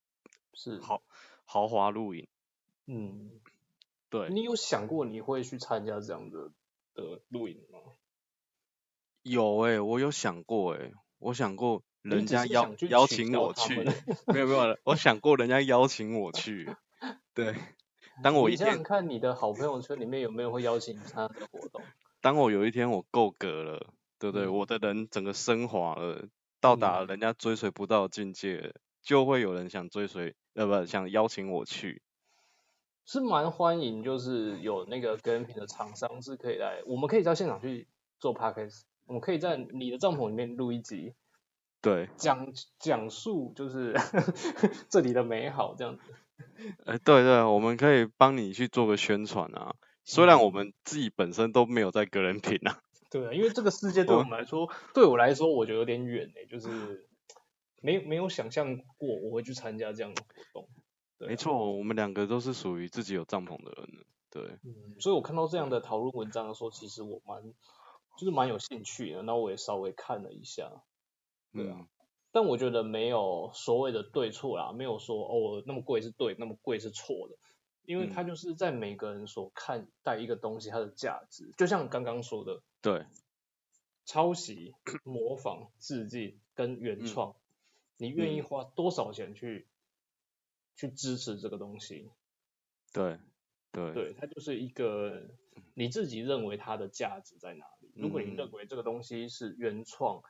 [0.53, 1.01] 是豪
[1.45, 2.27] 豪华露营。
[2.85, 3.31] 嗯，
[4.09, 4.29] 对。
[4.29, 6.51] 你有想过你会去参加这样的
[6.93, 7.79] 的露营吗？
[9.23, 13.75] 有哎，我有想过哎，我想过人家邀邀请我去，
[14.27, 16.75] 没有没有，我想过人家邀请我去，
[17.33, 17.55] 对。
[18.23, 21.81] 当我一天看你的好朋友圈里面有没有会邀请你参加的活动？
[22.19, 23.93] 当我有一天我够格了。
[24.19, 24.47] 对不对？
[24.47, 26.27] 我的人整个升华了，
[26.59, 32.01] 到达人家追随不到的境界，就会有人想追随，呃，不，想邀请我去。
[33.05, 37.87] 是蛮欢迎，就是有那个跟品的厂商是可以来，我们可以到现场去
[38.19, 41.13] 做 podcast，我们可以在你的帐篷里面录一集，
[41.81, 43.95] 对，讲讲述就是
[44.89, 46.01] 这里的美好这样子。
[46.85, 52.81] 哎，对对，我们可以帮你去做个宣传啊，虽然我们自己本身都没有在个人品啊。
[53.09, 57.07] 对啊，因为这个世界对我们来说，对我来说，我觉得有点远诶，就是
[57.81, 60.67] 没没有想象过我会去参加这样的活动。
[61.19, 64.43] 没错，我们两个都是属于自己有帐篷的人，对。
[64.63, 67.41] 嗯，所以我看到这样的讨论文章的时候，其实我蛮
[68.17, 70.69] 就是蛮有兴趣的，那我也稍微看了一下。
[71.53, 71.87] 对啊，
[72.31, 77.37] 但我觉得没有所谓的对错啦，没有说哦那么贵是对，那么贵是错的。
[77.85, 83.05] 因为它就是在每个人所看待一个东西它的价值，就像刚刚说的，对，
[84.05, 87.35] 抄袭、 模仿、致敬跟原创，
[87.97, 89.67] 你愿意花多少钱去
[90.75, 92.09] 去支持这个东西？
[92.93, 93.19] 对，
[93.71, 95.29] 对，对，它就是一个
[95.73, 97.91] 你自己认为它的价值在哪里？
[97.95, 100.23] 如果你认为这个东西是原创。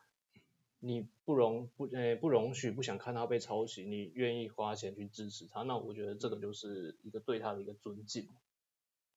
[0.79, 8.29] 你不容不呃不容许不想看它被抄袭，你愿意花钱去支持它，那我觉得这个就是一个对它的一个尊敬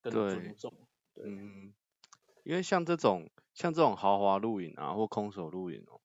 [0.00, 0.72] 跟尊重。
[1.12, 1.74] 对，嗯，
[2.44, 6.00] 因为像这种像这种豪华露营啊或空手露营哦，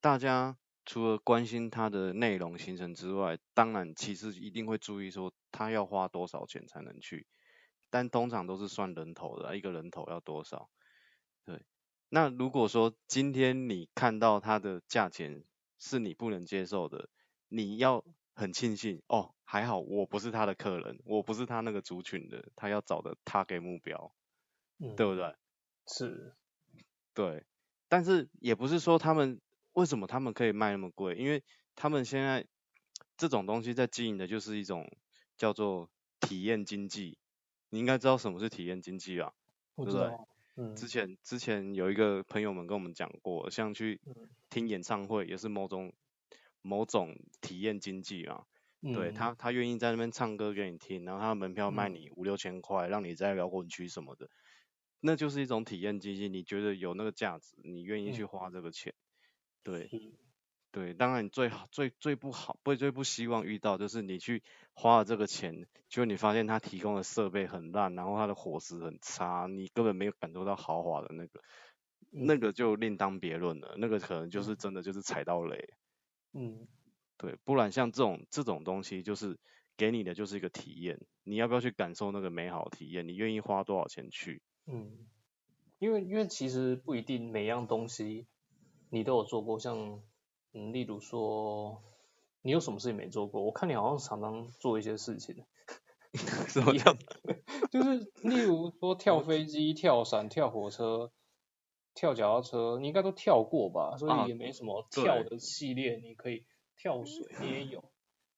[0.00, 7.26] 大家除了关心它的内容行程之外，当然其实一定会注意说他要花多少钱才能去，
[7.90, 10.70] 但通常都是算人头的，一个人头要多少。
[11.44, 11.62] 对，
[12.08, 15.44] 那如果说今天你看到它的价钱
[15.78, 17.08] 是你不能接受的，
[17.48, 18.04] 你要
[18.34, 24.12] 很庆幸哦，还好我不是他的客人，我不是他那个族群的，他要找的他给目标，
[24.96, 25.34] 对不对？
[25.92, 26.34] 是，
[27.14, 27.44] 对，
[27.88, 29.40] 但是也不是说他们
[29.72, 31.42] 为什么他们可以卖那么贵，因为
[31.74, 32.46] 他们现在
[33.16, 34.88] 这种东西在经营的就是一种
[35.36, 37.18] 叫做体验经济，
[37.70, 39.32] 你应该知道什么是体验经济吧？
[39.76, 40.10] 对不对？
[40.56, 40.76] 嗯。
[40.76, 44.00] 之前之前有一个朋友们跟我们讲过，像去
[44.48, 45.92] 听演唱会也是某种
[46.62, 48.44] 某种体验经济啊，
[48.80, 54.28] 对他他愿意在那边唱歌给你听，然后他的门票卖你五六千块，让你在摇滚区什么的。
[55.00, 58.94] 那就是一种体验基金，你觉得有那个价值，你愿意去花这个钱，
[59.62, 59.90] 对，
[60.70, 64.42] 对，当然你最好最最不好，不最不希望遇到就是你去
[64.74, 71.40] 花了这个钱，就你发现他提供的设备很烂，然后他的伙食很差，你根本没有感受到豪华的那个，
[72.10, 75.74] 那个就另当别论了，那个可能就是真的就是踩到雷，
[76.34, 76.68] 嗯，
[77.16, 79.38] 对，不然像这种这种东西就是
[79.76, 83.08] 给你的就是一个体验，你要不要去感受那个美好体验？
[83.08, 84.42] 你愿意花多少钱去？
[84.66, 85.06] 嗯，
[85.78, 88.26] 因为因为其实不一定每样东西
[88.90, 90.02] 你都有做过，像
[90.52, 91.82] 嗯，例如说
[92.42, 93.42] 你有什么事情没做过？
[93.42, 95.44] 我看你好像常常做一些事情，
[96.48, 96.96] 什么样？
[97.70, 101.12] 就是例如说跳飞机、跳伞、跳火车、
[101.94, 103.96] 跳脚踏车，你应该都跳过吧？
[103.96, 106.44] 所以也没什么跳的系列，你可以
[106.76, 107.84] 跳水，你也有。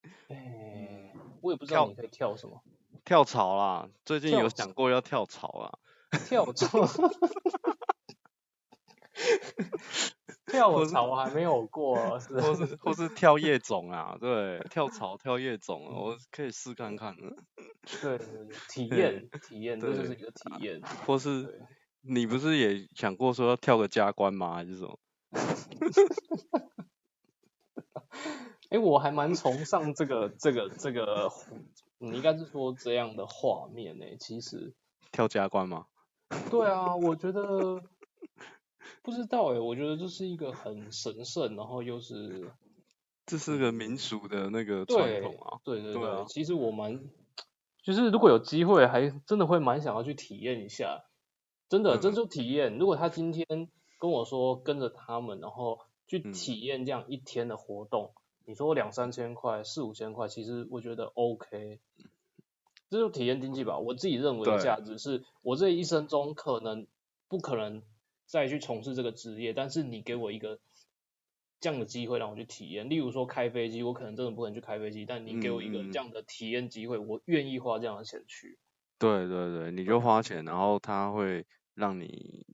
[0.29, 2.63] 哎，我也不知道你可以跳什么。
[3.05, 5.79] 跳槽啦，最近有想过要跳槽啦。
[6.29, 6.87] 跳槽，
[10.47, 17.17] 跳槽我还没有过，是或是或是跳夜总啊，对，跳槽跳夜总，我可以试看看。
[18.03, 18.19] 对，
[18.69, 20.83] 体验体验，这就是一个体验。
[21.07, 21.63] 或是
[22.03, 24.55] 你不是也想过说要跳个加官吗？
[24.55, 24.99] 还是什么？
[28.69, 31.33] 哎，我还蛮崇尚这个这个这个，
[31.99, 34.05] 你应该是说这样的画面呢？
[34.21, 34.75] 其实
[35.11, 35.87] 跳加官吗？
[36.51, 37.83] 对啊，我觉得
[39.03, 42.51] 不知道哎，我觉得这是一个很神圣，然后又是
[43.27, 45.59] 这是个民俗的那个传统啊。
[45.65, 47.01] 对对对，其实我蛮
[47.83, 51.05] 就是如果有机会，还真的会蛮想要去体验一下。
[51.69, 52.77] 真的，这就体验。
[52.77, 53.47] 如果他今天
[53.99, 58.13] 跟我说跟着他们，然后去体验这样一天的活动，
[58.45, 61.81] 你说两三千块、四五千块，其实我觉得 OK。
[62.93, 66.87] 这就体验经济吧，我自己认为的价值是，我这一生中可能
[67.27, 67.83] 不可能
[68.27, 70.59] 再去从事这个职业，但是你给我一个
[71.59, 78.59] 这样的机会让我去体验，例如说开飞机，我可能真的不可能去开飞机，但你给我一个这样的体验机会，我愿意花这样的钱去。
[78.99, 82.45] 对对对，你就花钱，然后他会让你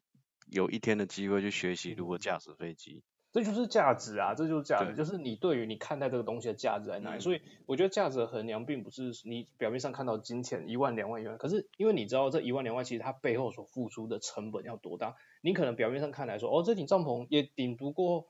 [0.47, 3.03] 有一天的机会去学习如何驾驶飞机。
[3.31, 7.20] 这就是价值啊，这就是价值，就是你对于你看待这个东西的价值在哪里。
[7.20, 15.14] 所以我觉得价值的衡量并不是你表面上看到金钱一万两万元，可是因为你知道这一万两万其实它背后所付出的成本要多大。
[15.43, 18.29] 你可能表面上看来说，哦，这顶帐篷也顶不过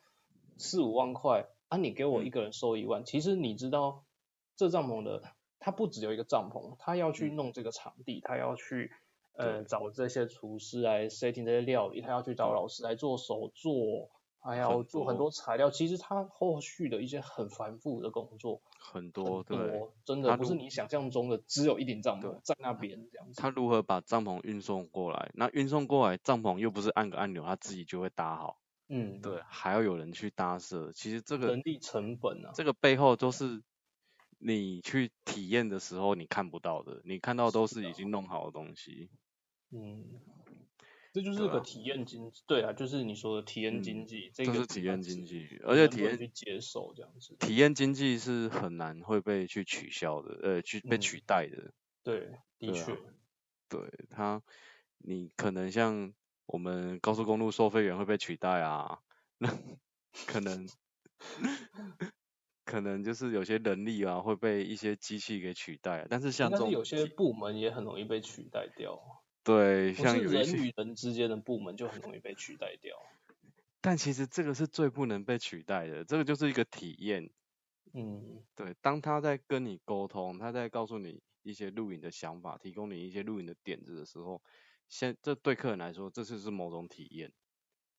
[0.57, 4.05] 四五万块啊，你给我一个人收一万，其实你知道
[4.57, 5.22] 这帐篷的
[5.61, 8.90] 它不只有一个帐篷，它要去弄这个场地，它要去
[9.36, 13.51] 呃找这些厨师来 setting 这些料理，他要去找老师来做手
[14.57, 14.57] 做。
[14.57, 23.40] 还要做很多材料，其实它后续的一些很繁复的工作，很多，对，真的不是你想象中的只有一顶帐篷在那边这样子。
[23.40, 25.30] 他如何把帐篷运送过来？
[25.34, 28.59] 那运送过来帐篷又不是按个按钮，他自己就会搭好。
[28.88, 33.62] 嗯，对，还要有人去搭设，其实这个人力成本啊，这个背后都是
[34.38, 39.11] 你去体验的时候你看不到的，你看到都是已经弄好的东西。
[39.70, 40.20] 嗯。
[41.12, 47.34] 这就是个体验经济，对啊，就是你说的体验经济，这个是体验经济，而且体验去接受这样子。
[47.40, 51.72] 体验经济是很难会被去取消的，呃，去被取代的。
[52.02, 52.96] 对，的确。
[53.68, 53.80] 对
[54.11, 54.42] 它，
[54.98, 56.14] 你可能像
[56.46, 59.00] 我们高速公路收费员会被取代啊，
[59.38, 59.48] 那
[60.26, 60.68] 可能
[62.64, 69.22] 可能就是有些人力啊会被一些机器给取代，但是像这种有些部门也很容易被取代掉。
[69.49, 72.94] 对，像人与人之间的部门就很容易被取代掉。
[73.80, 77.30] 但其实这个是最不能被取代的，这个就是一个体验。
[77.94, 84.42] 嗯，对，当他在跟你沟通，他在告诉你一些录影的想法，提供你一些录影的点子的时候，
[84.90, 87.32] 先这对客人来说，这就是某种体验。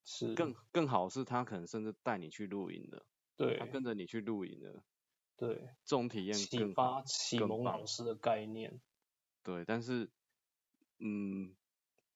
[0.06, 0.36] 是。
[0.36, 3.04] 更更好是他可能甚至带你去录影的。
[3.36, 4.84] 对，他跟着你去露营了，
[5.38, 8.82] 对，这种体验启发启蒙老师的概念，
[9.42, 10.12] 对，但是，
[11.00, 11.56] 嗯，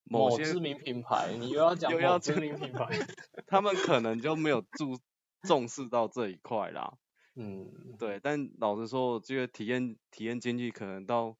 [0.03, 2.87] 某知名品牌，你又 要讲又要知名品牌，
[3.47, 4.99] 他们可能就没有注
[5.41, 6.97] 重视到这一块啦，
[7.35, 11.37] 嗯，对，但老实说，这个体验体验经济可能到。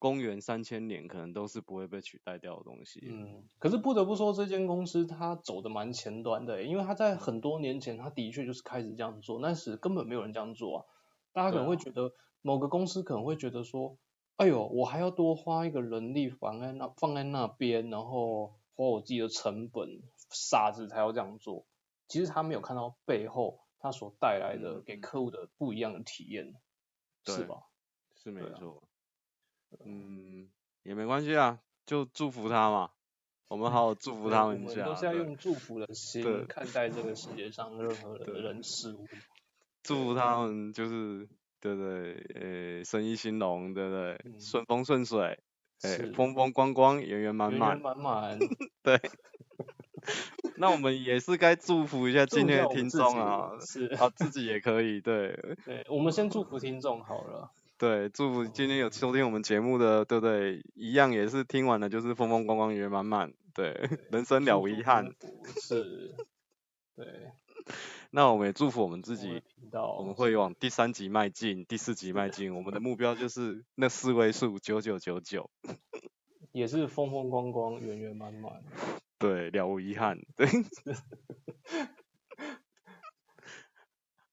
[0.00, 3.00] 公元三千年可能都是不会被取代掉的东西。
[3.02, 10.84] 嗯，可是不得不说，这间公司它走的蛮前端的，因为它在很多年前，它的确就是开始这样做，那时根本没有人这样做啊。
[11.32, 12.12] 大家可能会觉得，
[12.42, 13.98] 某个公司可能会觉得说，
[14.38, 21.66] 哎呦，我还要多花一个人力放在那放在那边，然后花我自己的成本，傻子才要这样做。
[22.06, 26.54] 其实他没有看到背后他所带来的给客户的不一样的体验，
[27.24, 27.64] 是吧？
[28.14, 28.82] 是没错。
[29.84, 30.48] 嗯，
[30.84, 32.92] 也没关系啊，就祝福他嘛。
[33.48, 34.84] 我们好好祝福他们一下。
[34.84, 39.04] 都是要用祝福的心看待这个世界上任何 的人事物。
[39.82, 41.28] 祝福他们就是，
[41.60, 42.26] 对对，
[42.78, 44.18] 呃，生意兴隆，对不对？
[44.38, 45.38] 顺风顺水，
[45.82, 47.70] 哎，风风光光，圆圆满满。
[47.70, 48.38] 圆圆满满。
[48.82, 49.00] 对。
[50.56, 55.56] 那我们也是该祝福一下今天的听众啊，是啊，自己也可以，对。
[55.64, 57.50] 对，我们先祝福听众好了。
[57.78, 60.62] 对，祝福今天有收听我们节目的，对不对？
[60.74, 65.12] 一样也是听完了就是风风光光圆满满，对，人生了无遗憾。
[65.60, 66.14] 是，
[66.96, 67.06] 对。
[68.10, 69.42] 那我们也祝福我们自己，
[69.72, 72.54] 我们会往第三集迈进，第四集迈进。
[72.54, 75.50] 我们的目标就是那四位数九九九九。
[76.52, 78.62] 也是风风光光圆圆满满。
[79.18, 80.18] 对，了无遗憾。
[80.34, 80.46] 对。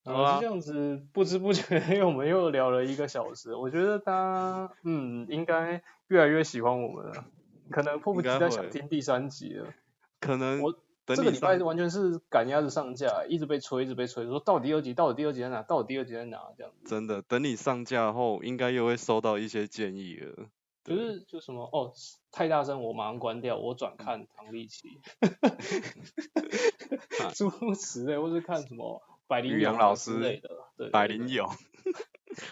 [0.04, 7.26] 啊，这样子不知不觉， 因为我们又聊了一个小时，我觉得大家嗯应该越来越喜欢我们了，
[7.72, 9.74] 可能迫不及待想听第三集了。
[10.20, 10.74] 可能我
[11.06, 15.62] 这个礼拜完全是赶鸭子上架，一直被催，一直被催，说到底第二集，到底第二集在哪？
[15.62, 16.40] 到底第二集在哪？
[16.58, 16.90] 这样子。
[16.90, 20.48] 真的，等你上架后，应该又会收到一些建议了。
[20.84, 21.94] 就是就什么哦，
[22.32, 25.00] 太大声，我马上关掉，我转看唐立奇。
[27.36, 29.02] 诸如此类，或是看什么。
[29.28, 31.50] 百灵勇老师类的，对，百灵勇，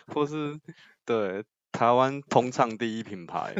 [0.08, 0.60] 或是
[1.06, 3.54] 对台湾通唱第一品牌。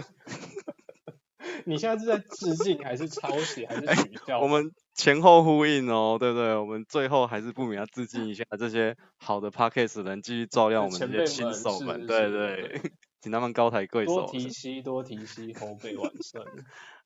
[1.66, 4.40] 你现在是在致敬还是抄袭还是取笑？
[4.40, 6.56] 我们前后呼应哦，对不对？
[6.56, 12.82] 我们最后还是不免要致敬一下这些好的 podcast 人，继续照亮我们这些新手们，对对，
[13.22, 14.22] 请他们高抬贵手。
[14.22, 16.44] 多提膝，多提膝，后背完胜。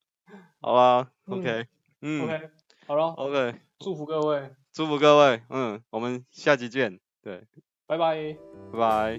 [0.60, 1.66] 好吧，OK，
[2.00, 2.50] 嗯，OK，
[2.86, 4.50] 好了，OK，祝福各位。
[4.72, 7.44] 祝福各位，嗯，我们下集见，对，
[7.86, 8.36] 拜拜，
[8.72, 9.18] 拜拜。